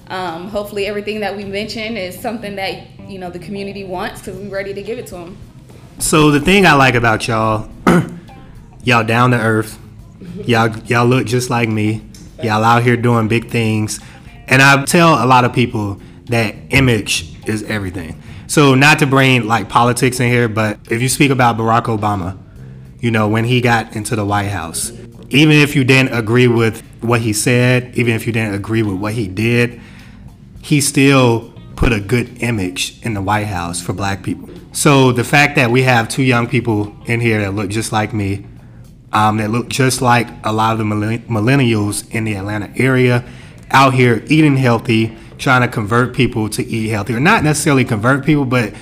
um, 0.09 0.49
hopefully 0.49 0.87
everything 0.87 1.21
that 1.21 1.37
we 1.37 1.45
mentioned 1.45 1.97
is 1.97 2.19
something 2.19 2.57
that 2.57 2.87
you 3.09 3.19
know 3.19 3.31
the 3.31 3.39
community 3.39 3.85
wants 3.85 4.21
because 4.21 4.39
we're 4.39 4.51
ready 4.51 4.75
to 4.75 4.83
give 4.83 4.99
it 4.99 5.07
to 5.09 5.15
them. 5.15 5.39
So 5.99 6.31
the 6.31 6.41
thing 6.41 6.67
I 6.67 6.75
like 6.75 6.95
about 6.95 7.27
y'all, 7.27 7.71
y'all 8.85 9.05
down 9.05 9.31
to 9.31 9.39
earth, 9.39 9.79
y'all 10.45 10.77
y'all 10.81 11.07
look 11.07 11.27
just 11.27 11.51
like 11.51 11.69
me, 11.69 12.05
y'all 12.43 12.63
out 12.63 12.83
here 12.83 12.97
doing 12.97 13.29
big 13.29 13.49
things, 13.49 14.01
and 14.49 14.61
I 14.61 14.85
tell 14.85 15.25
a 15.25 15.27
lot 15.27 15.45
of 15.45 15.55
people 15.55 16.01
that 16.27 16.55
image 16.71 17.35
is 17.47 17.63
everything. 17.65 18.22
So 18.53 18.75
not 18.75 18.99
to 18.99 19.07
bring 19.07 19.47
like 19.47 19.71
politics 19.71 20.21
in 20.21 20.29
here, 20.29 20.47
but 20.47 20.79
if 20.91 21.01
you 21.01 21.09
speak 21.09 21.31
about 21.31 21.57
Barack 21.57 21.85
Obama, 21.85 22.37
you 23.01 23.11
know, 23.11 23.27
when 23.27 23.45
he 23.45 23.63
got 23.63 23.97
into 23.97 24.15
the 24.15 24.27
White 24.27 24.51
House, 24.51 24.93
even 25.31 25.53
if 25.53 25.75
you 25.75 25.85
didn't 25.85 26.13
agree 26.13 26.49
with 26.49 26.83
what 27.01 27.23
he 27.23 27.33
said, 27.33 27.97
even 27.97 28.13
if 28.15 28.27
you 28.27 28.33
didn't 28.35 28.53
agree 28.53 28.83
with 28.83 28.97
what 28.97 29.15
he 29.15 29.27
did, 29.27 29.81
he 30.61 30.83
still 30.83 31.55
put 31.77 31.95
a 31.95 31.99
good 31.99 32.43
image 32.43 33.01
in 33.01 33.15
the 33.15 33.23
White 33.23 33.47
House 33.47 33.81
for 33.81 33.95
black 33.95 34.23
people. 34.23 34.51
So 34.73 35.13
the 35.13 35.25
fact 35.25 35.57
that 35.57 35.71
we 35.71 35.85
have 35.85 36.11
two 36.11 36.23
young 36.23 36.47
people 36.47 36.95
in 37.07 37.21
here 37.21 37.41
that 37.41 37.55
look 37.55 37.71
just 37.71 37.91
like 37.91 38.13
me, 38.13 38.45
um, 39.15 39.39
that 39.39 39.49
look 39.49 39.71
just 39.71 40.03
like 40.03 40.29
a 40.45 40.53
lot 40.53 40.73
of 40.73 40.79
the 40.79 40.85
millennials 40.85 42.07
in 42.15 42.25
the 42.25 42.35
Atlanta 42.35 42.71
area, 42.77 43.25
out 43.71 43.95
here 43.95 44.23
eating 44.27 44.59
healthy, 44.59 45.17
trying 45.39 45.63
to 45.63 45.69
convert 45.69 46.15
people 46.15 46.49
to 46.51 46.65
eat 46.65 46.89
healthy, 46.89 47.15
or 47.15 47.21
not 47.21 47.45
necessarily 47.45 47.85
convert 47.85 48.25
people, 48.25 48.45
but 48.45 48.75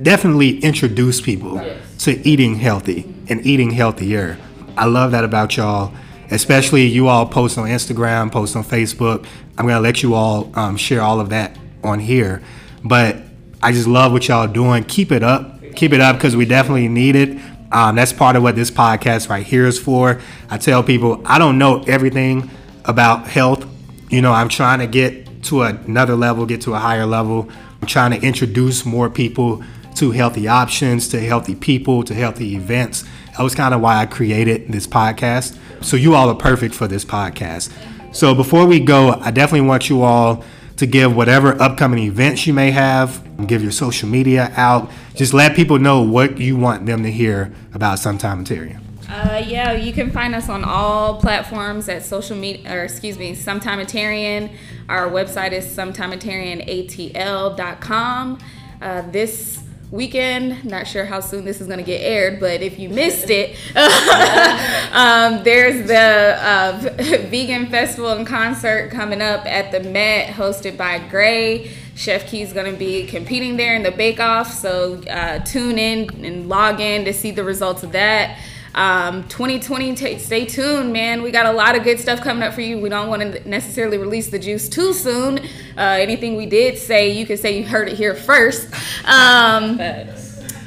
definitely 0.00 0.58
introduce 0.60 1.20
people 1.20 1.56
yes. 1.56 2.04
to 2.04 2.26
eating 2.26 2.56
healthy 2.56 3.14
and 3.28 3.44
eating 3.46 3.70
healthier. 3.70 4.38
I 4.76 4.86
love 4.86 5.12
that 5.12 5.24
about 5.24 5.56
y'all, 5.56 5.92
especially 6.30 6.86
you 6.86 7.08
all 7.08 7.26
post 7.26 7.58
on 7.58 7.68
Instagram, 7.68 8.32
post 8.32 8.56
on 8.56 8.64
Facebook. 8.64 9.26
I'm 9.58 9.66
gonna 9.66 9.80
let 9.80 10.02
you 10.02 10.14
all 10.14 10.50
um, 10.58 10.76
share 10.76 11.02
all 11.02 11.20
of 11.20 11.28
that 11.30 11.56
on 11.84 12.00
here, 12.00 12.42
but 12.82 13.18
I 13.62 13.72
just 13.72 13.86
love 13.86 14.12
what 14.12 14.26
y'all 14.28 14.48
doing. 14.48 14.84
Keep 14.84 15.12
it 15.12 15.22
up, 15.22 15.60
keep 15.76 15.92
it 15.92 16.00
up, 16.00 16.16
because 16.16 16.34
we 16.34 16.46
definitely 16.46 16.88
need 16.88 17.16
it. 17.16 17.38
Um, 17.70 17.96
that's 17.96 18.12
part 18.12 18.36
of 18.36 18.42
what 18.42 18.54
this 18.54 18.70
podcast 18.70 19.30
right 19.30 19.46
here 19.46 19.66
is 19.66 19.78
for. 19.78 20.20
I 20.50 20.58
tell 20.58 20.82
people 20.82 21.22
I 21.24 21.38
don't 21.38 21.58
know 21.58 21.82
everything 21.86 22.50
about 22.84 23.28
health. 23.28 23.66
You 24.10 24.20
know, 24.20 24.32
I'm 24.32 24.48
trying 24.48 24.80
to 24.80 24.86
get 24.86 25.31
to 25.42 25.62
another 25.62 26.14
level, 26.14 26.46
get 26.46 26.60
to 26.62 26.74
a 26.74 26.78
higher 26.78 27.06
level. 27.06 27.48
I'm 27.80 27.88
trying 27.88 28.12
to 28.12 28.26
introduce 28.26 28.84
more 28.86 29.10
people 29.10 29.62
to 29.96 30.10
healthy 30.12 30.48
options, 30.48 31.08
to 31.08 31.20
healthy 31.20 31.54
people, 31.54 32.02
to 32.04 32.14
healthy 32.14 32.54
events. 32.54 33.04
That 33.36 33.42
was 33.42 33.54
kind 33.54 33.74
of 33.74 33.80
why 33.80 33.96
I 33.96 34.06
created 34.06 34.70
this 34.70 34.86
podcast. 34.86 35.58
So 35.82 35.96
you 35.96 36.14
all 36.14 36.28
are 36.28 36.34
perfect 36.34 36.74
for 36.74 36.86
this 36.86 37.04
podcast. 37.04 37.72
So 38.14 38.34
before 38.34 38.66
we 38.66 38.80
go, 38.80 39.10
I 39.10 39.30
definitely 39.30 39.66
want 39.66 39.88
you 39.88 40.02
all 40.02 40.44
to 40.76 40.86
give 40.86 41.14
whatever 41.14 41.60
upcoming 41.60 42.04
events 42.04 42.46
you 42.46 42.52
may 42.52 42.70
have, 42.70 43.22
give 43.46 43.62
your 43.62 43.72
social 43.72 44.08
media 44.08 44.52
out. 44.56 44.90
Just 45.14 45.34
let 45.34 45.54
people 45.54 45.78
know 45.78 46.02
what 46.02 46.38
you 46.38 46.56
want 46.56 46.86
them 46.86 47.02
to 47.02 47.10
hear 47.10 47.52
about 47.72 47.98
Sometimitarian. 47.98 48.81
Uh, 49.12 49.44
yeah, 49.46 49.72
you 49.72 49.92
can 49.92 50.10
find 50.10 50.34
us 50.34 50.48
on 50.48 50.64
all 50.64 51.20
platforms 51.20 51.86
at 51.86 52.02
social 52.02 52.34
media, 52.34 52.74
or 52.74 52.84
excuse 52.84 53.18
me, 53.18 53.34
Sometimitarian. 53.34 54.50
Our 54.88 55.10
website 55.10 55.52
is 55.52 55.66
sometimitarianatl.com. 55.66 58.38
Uh, 58.80 59.02
this 59.10 59.62
weekend. 59.90 60.64
Not 60.64 60.86
sure 60.86 61.04
how 61.04 61.20
soon 61.20 61.44
this 61.44 61.60
is 61.60 61.66
going 61.66 61.78
to 61.78 61.84
get 61.84 62.00
aired, 62.00 62.40
but 62.40 62.62
if 62.62 62.78
you 62.78 62.88
missed 62.88 63.28
it, 63.28 63.54
um, 64.94 65.44
there's 65.44 65.86
the 65.86 66.38
uh, 66.40 66.78
vegan 67.28 67.66
festival 67.66 68.12
and 68.12 68.26
concert 68.26 68.90
coming 68.90 69.20
up 69.20 69.44
at 69.44 69.72
the 69.72 69.80
Met, 69.90 70.34
hosted 70.34 70.78
by 70.78 70.98
Gray. 71.10 71.70
Chef 71.94 72.26
Key's 72.26 72.54
going 72.54 72.72
to 72.72 72.78
be 72.78 73.06
competing 73.06 73.58
there 73.58 73.76
in 73.76 73.82
the 73.82 73.90
Bake 73.90 74.20
Off, 74.20 74.50
so 74.50 75.02
uh, 75.10 75.40
tune 75.40 75.78
in 75.78 76.08
and 76.24 76.48
log 76.48 76.80
in 76.80 77.04
to 77.04 77.12
see 77.12 77.30
the 77.30 77.44
results 77.44 77.82
of 77.82 77.92
that. 77.92 78.38
Um, 78.74 79.28
2020, 79.28 79.94
t- 79.94 80.18
stay 80.18 80.46
tuned, 80.46 80.92
man. 80.92 81.22
We 81.22 81.30
got 81.30 81.46
a 81.46 81.52
lot 81.52 81.76
of 81.76 81.84
good 81.84 82.00
stuff 82.00 82.20
coming 82.20 82.42
up 82.42 82.54
for 82.54 82.62
you. 82.62 82.78
We 82.78 82.88
don't 82.88 83.08
want 83.08 83.22
to 83.22 83.48
necessarily 83.48 83.98
release 83.98 84.30
the 84.30 84.38
juice 84.38 84.68
too 84.68 84.92
soon. 84.92 85.38
Uh, 85.76 85.80
anything 86.00 86.36
we 86.36 86.46
did 86.46 86.78
say, 86.78 87.10
you 87.10 87.26
can 87.26 87.36
say 87.36 87.58
you 87.58 87.66
heard 87.66 87.88
it 87.88 87.96
here 87.96 88.14
first. 88.14 88.68
Um, 89.04 89.76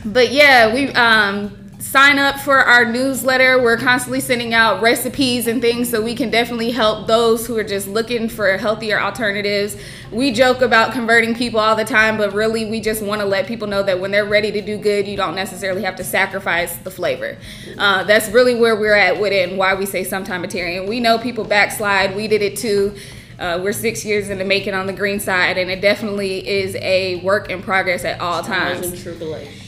but 0.05 0.31
yeah, 0.31 0.73
we 0.73 0.89
um, 0.89 1.64
sign 1.95 2.19
up 2.19 2.37
for 2.37 2.57
our 2.57 2.83
newsletter. 2.83 3.57
We're 3.63 3.77
constantly 3.77 4.19
sending 4.19 4.53
out 4.53 4.81
recipes 4.81 5.47
and 5.47 5.61
things 5.61 5.89
so 5.89 6.01
we 6.01 6.13
can 6.13 6.29
definitely 6.29 6.71
help 6.71 7.07
those 7.07 7.47
who 7.47 7.57
are 7.57 7.63
just 7.63 7.87
looking 7.87 8.27
for 8.27 8.57
healthier 8.57 8.99
alternatives. 8.99 9.77
We 10.11 10.33
joke 10.33 10.59
about 10.59 10.91
converting 10.91 11.33
people 11.35 11.61
all 11.61 11.73
the 11.73 11.85
time, 11.85 12.17
but 12.17 12.33
really 12.33 12.65
we 12.65 12.81
just 12.81 13.01
want 13.01 13.21
to 13.21 13.25
let 13.25 13.47
people 13.47 13.69
know 13.69 13.81
that 13.83 13.97
when 13.97 14.11
they're 14.11 14.25
ready 14.25 14.51
to 14.51 14.61
do 14.61 14.77
good, 14.77 15.07
you 15.07 15.15
don't 15.15 15.35
necessarily 15.35 15.83
have 15.83 15.95
to 15.95 16.03
sacrifice 16.03 16.75
the 16.75 16.91
flavor. 16.91 17.37
Uh, 17.77 18.03
that's 18.03 18.27
really 18.27 18.55
where 18.55 18.75
we're 18.75 18.93
at 18.93 19.17
with 19.17 19.31
it 19.31 19.47
and 19.47 19.57
why 19.57 19.73
we 19.73 19.85
say 19.85 20.03
sometimetarian. 20.03 20.89
We 20.89 20.99
know 20.99 21.17
people 21.17 21.45
backslide. 21.45 22.13
We 22.13 22.27
did 22.27 22.41
it 22.41 22.57
too. 22.57 22.93
Uh, 23.37 23.59
we're 23.61 23.73
six 23.73 24.05
years 24.05 24.29
in 24.29 24.37
the 24.37 24.45
making 24.45 24.73
on 24.73 24.87
the 24.87 24.93
green 24.93 25.19
side, 25.19 25.57
and 25.57 25.69
it 25.69 25.81
definitely 25.81 26.47
is 26.47 26.75
a 26.75 27.17
work 27.17 27.49
in 27.49 27.61
progress 27.61 28.05
at 28.05 28.19
all 28.21 28.41
times. 28.41 28.87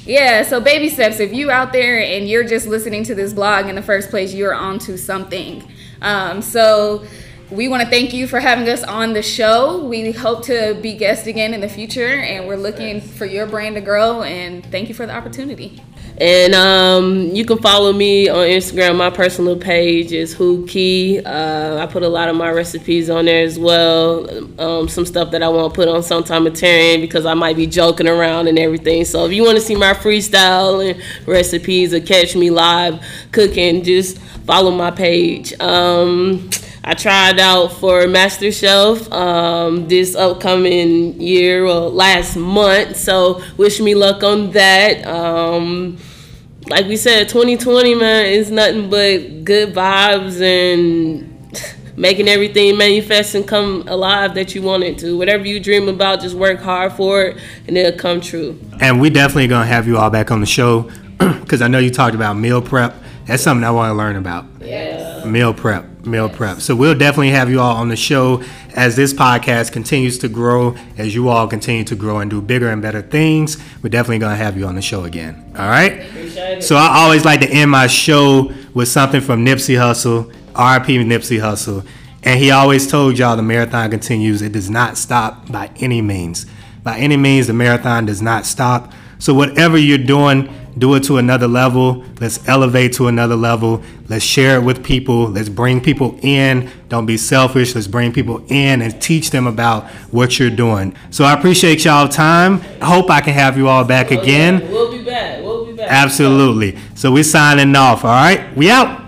Yeah, 0.06 0.44
so 0.44 0.62
baby 0.62 0.90
steps. 0.90 1.20
If 1.20 1.34
you 1.34 1.52
out 1.52 1.74
there 1.74 2.00
and 2.02 2.30
you're 2.30 2.46
just 2.46 2.68
listening 2.68 3.04
to 3.06 3.16
this 3.16 3.34
blog 3.34 3.68
in 3.68 3.76
the 3.76 3.82
first 3.82 4.10
place, 4.10 4.34
you're 4.34 4.56
onto 4.56 4.96
something. 4.96 5.70
Um, 6.02 6.42
so 6.42 7.06
we 7.52 7.68
want 7.68 7.84
to 7.84 7.90
thank 7.90 8.14
you 8.14 8.28
for 8.28 8.40
having 8.40 8.68
us 8.70 8.84
on 8.84 9.14
the 9.14 9.24
show. 9.24 9.84
We 9.86 10.12
hope 10.12 10.44
to 10.46 10.78
be 10.82 10.96
guests 10.96 11.28
again 11.28 11.54
in 11.54 11.62
the 11.62 11.70
future, 11.70 12.08
and 12.08 12.48
we're 12.48 12.58
looking 12.58 13.02
for 13.02 13.26
your 13.26 13.48
brand 13.48 13.76
to 13.76 13.82
grow. 13.82 14.24
And 14.24 14.66
thank 14.66 14.90
you 14.90 14.96
for 14.96 15.06
the 15.06 15.14
opportunity. 15.14 15.82
And 16.20 16.56
um, 16.56 17.28
you 17.36 17.46
can 17.46 17.60
follow 17.60 17.94
me 17.94 18.28
on 18.28 18.48
Instagram. 18.48 18.98
My 18.98 19.12
personal 19.12 19.56
page 19.56 20.12
is 20.12 20.34
Key. 20.68 21.22
Uh, 21.24 21.78
I 21.78 21.86
put 21.86 22.02
a 22.02 22.08
lot 22.08 22.28
of 22.28 22.36
my 22.36 22.50
recipes 22.50 23.08
on 23.12 23.26
there 23.26 23.44
as 23.44 23.60
well. 23.60 24.28
Um, 24.60 24.90
some 24.90 25.06
stuff 25.06 25.30
that 25.32 25.44
I 25.44 25.50
want 25.50 25.72
to 25.72 25.76
put 25.76 25.88
on 25.88 26.02
Sometimetarian 26.02 27.02
because 27.02 27.28
I 27.28 27.36
might 27.36 27.56
be 27.56 27.68
joking 27.68 28.08
around 28.08 28.48
and 28.48 28.58
everything. 28.58 29.06
So 29.06 29.26
if 29.26 29.32
you 29.32 29.44
want 29.44 29.58
to 29.58 29.62
see 29.62 29.76
my 29.76 29.94
freestyle 29.94 30.90
and 30.90 31.00
recipes 31.28 31.94
or 31.94 32.00
catch 32.00 32.36
me 32.36 32.50
live 32.50 33.00
cooking, 33.32 33.84
just 33.84 34.18
follow 34.48 34.72
my 34.72 34.90
page. 34.90 35.54
Um, 35.60 36.50
I 36.84 36.94
tried 36.94 37.38
out 37.38 37.74
for 37.74 38.08
Master 38.08 38.52
Chef 38.52 39.12
um, 39.12 39.88
this 39.88 40.16
upcoming 40.16 41.22
year, 41.22 41.66
well, 41.66 41.92
last 41.92 42.38
month. 42.38 42.96
So 42.96 43.44
wish 43.58 43.80
me 43.82 43.94
luck 43.94 44.24
on 44.24 44.52
that. 44.52 45.06
Um, 45.06 45.98
like 46.70 46.88
we 46.88 46.98
said, 46.98 47.30
2020, 47.30 47.96
man, 47.96 48.26
is 48.26 48.52
nothing 48.52 48.90
but 48.90 49.44
good 49.44 49.74
vibes 49.74 50.42
and 50.42 51.34
making 51.98 52.28
everything 52.28 52.78
manifest 52.78 53.36
and 53.36 53.48
come 53.48 53.84
alive 53.88 54.36
that 54.36 54.54
you 54.54 54.62
want 54.62 54.84
it 54.84 54.98
to. 55.00 55.18
Whatever 55.18 55.46
you 55.46 55.60
dream 55.60 55.88
about, 55.88 56.22
just 56.22 56.36
work 56.36 56.60
hard 56.60 56.94
for 56.94 57.24
it 57.24 57.38
and 57.68 57.78
it'll 57.78 57.98
come 57.98 58.22
true. 58.22 58.60
And 58.80 59.00
we 59.00 59.10
definitely 59.10 59.48
gonna 59.48 59.66
have 59.66 59.88
you 59.88 59.98
all 59.98 60.10
back 60.10 60.32
on 60.32 60.40
the 60.42 60.46
show 60.46 60.90
because 61.18 61.62
I 61.62 61.68
know 61.68 61.80
you 61.80 61.90
talked 61.90 62.16
about 62.16 62.34
meal 62.36 62.62
prep. 62.62 62.96
That's 63.26 63.44
something 63.44 63.64
I 63.64 63.72
want 63.72 63.92
to 63.92 63.94
learn 63.94 64.16
about. 64.16 64.46
Yeah. 64.62 65.26
Meal 65.26 65.54
prep, 65.54 65.86
meal 66.08 66.30
prep. 66.30 66.62
So 66.62 66.76
we'll 66.76 66.98
definitely 66.98 67.30
have 67.30 67.50
you 67.50 67.60
all 67.60 67.76
on 67.76 67.90
the 67.90 67.96
show 67.96 68.44
as 68.76 68.96
this 68.96 69.14
podcast 69.14 69.72
continues 69.72 70.18
to 70.20 70.30
grow, 70.30 70.76
as 70.98 71.14
you 71.14 71.30
all 71.30 71.48
continue 71.48 71.84
to 71.86 71.96
grow 71.96 72.20
and 72.20 72.30
do 72.30 72.42
bigger 72.42 72.70
and 72.70 72.82
better 72.82 73.02
things. 73.02 73.58
We're 73.82 73.90
definitely 73.90 74.20
gonna 74.20 74.36
have 74.36 74.58
you 74.58 74.66
on 74.66 74.76
the 74.76 74.82
show 74.82 75.04
again. 75.04 75.54
All 75.58 75.70
right. 75.70 76.64
So 76.64 76.76
I 76.76 76.98
always 76.98 77.26
like 77.26 77.42
to 77.42 77.50
end 77.50 77.72
my 77.72 77.88
show 77.88 78.52
with 78.74 78.88
something 78.88 79.22
from 79.22 79.46
Nipsey 79.46 79.76
Hussle, 79.76 80.32
RP 80.54 81.04
Nipsey 81.06 81.40
Hussle, 81.40 81.86
and 82.24 82.40
he 82.40 82.52
always 82.52 82.88
told 82.88 83.18
y'all 83.18 83.36
the 83.36 83.44
marathon 83.44 83.90
continues. 83.90 84.42
It 84.42 84.52
does 84.52 84.70
not 84.70 84.98
stop 84.98 85.52
by 85.52 85.72
any 85.78 86.02
means. 86.02 86.46
By 86.84 86.98
any 87.00 87.18
means, 87.18 87.48
the 87.48 87.54
marathon 87.54 88.06
does 88.06 88.22
not 88.22 88.46
stop. 88.46 88.92
So 89.20 89.34
whatever 89.34 89.78
you're 89.78 89.98
doing, 89.98 90.54
do 90.80 90.96
it 90.96 91.04
to 91.06 91.18
another 91.18 91.48
level. 91.48 92.04
Let's 92.20 92.48
elevate 92.48 92.94
to 92.94 93.08
another 93.08 93.36
level. 93.36 93.82
Let's 94.10 94.24
share 94.24 94.58
it 94.58 94.64
with 94.64 94.84
people. 94.84 95.28
Let's 95.30 95.50
bring 95.50 95.82
people 95.82 96.20
in. 96.22 96.70
Don't 96.90 97.06
be 97.06 97.18
selfish. 97.18 97.76
Let's 97.76 97.88
bring 97.88 98.14
people 98.14 98.46
in 98.48 98.82
and 98.82 99.02
teach 99.02 99.32
them 99.32 99.48
about 99.48 99.86
what 100.12 100.40
you're 100.40 100.50
doing. 100.50 100.96
So 101.10 101.24
I 101.24 101.34
appreciate 101.34 101.86
y'all 101.86 102.08
time. 102.08 102.62
I 102.82 102.86
hope 102.86 103.10
I 103.10 103.22
can 103.22 103.34
have 103.34 103.58
you 103.58 103.68
all 103.68 103.84
back 103.84 104.12
again. 104.12 104.70
We'll 104.72 104.92
be 104.92 105.04
back. 105.04 105.42
We'll 105.42 105.66
be 105.66 105.74
back. 105.74 105.88
Absolutely. 105.90 106.78
So 106.96 107.12
we're 107.12 107.24
signing 107.24 107.76
off. 107.76 108.06
All 108.06 108.12
right. 108.12 108.56
We 108.56 108.70
out. 108.70 109.07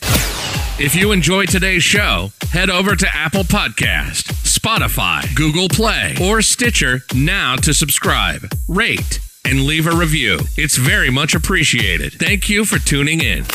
If 0.79 0.95
you 0.95 1.11
enjoy 1.11 1.47
today's 1.47 1.83
show, 1.83 2.31
head 2.51 2.69
over 2.69 2.95
to 2.95 3.13
Apple 3.13 3.43
Podcast, 3.43 4.31
Spotify, 4.45 5.35
Google 5.35 5.67
Play, 5.67 6.15
or 6.21 6.41
Stitcher 6.41 7.01
now 7.13 7.57
to 7.57 7.73
subscribe, 7.73 8.49
rate, 8.69 9.19
and 9.45 9.61
leave 9.63 9.87
a 9.87 9.95
review. 9.95 10.39
It's 10.57 10.77
very 10.77 11.09
much 11.09 11.35
appreciated. 11.35 12.13
Thank 12.13 12.49
you 12.49 12.65
for 12.65 12.79
tuning 12.79 13.21
in. 13.21 13.45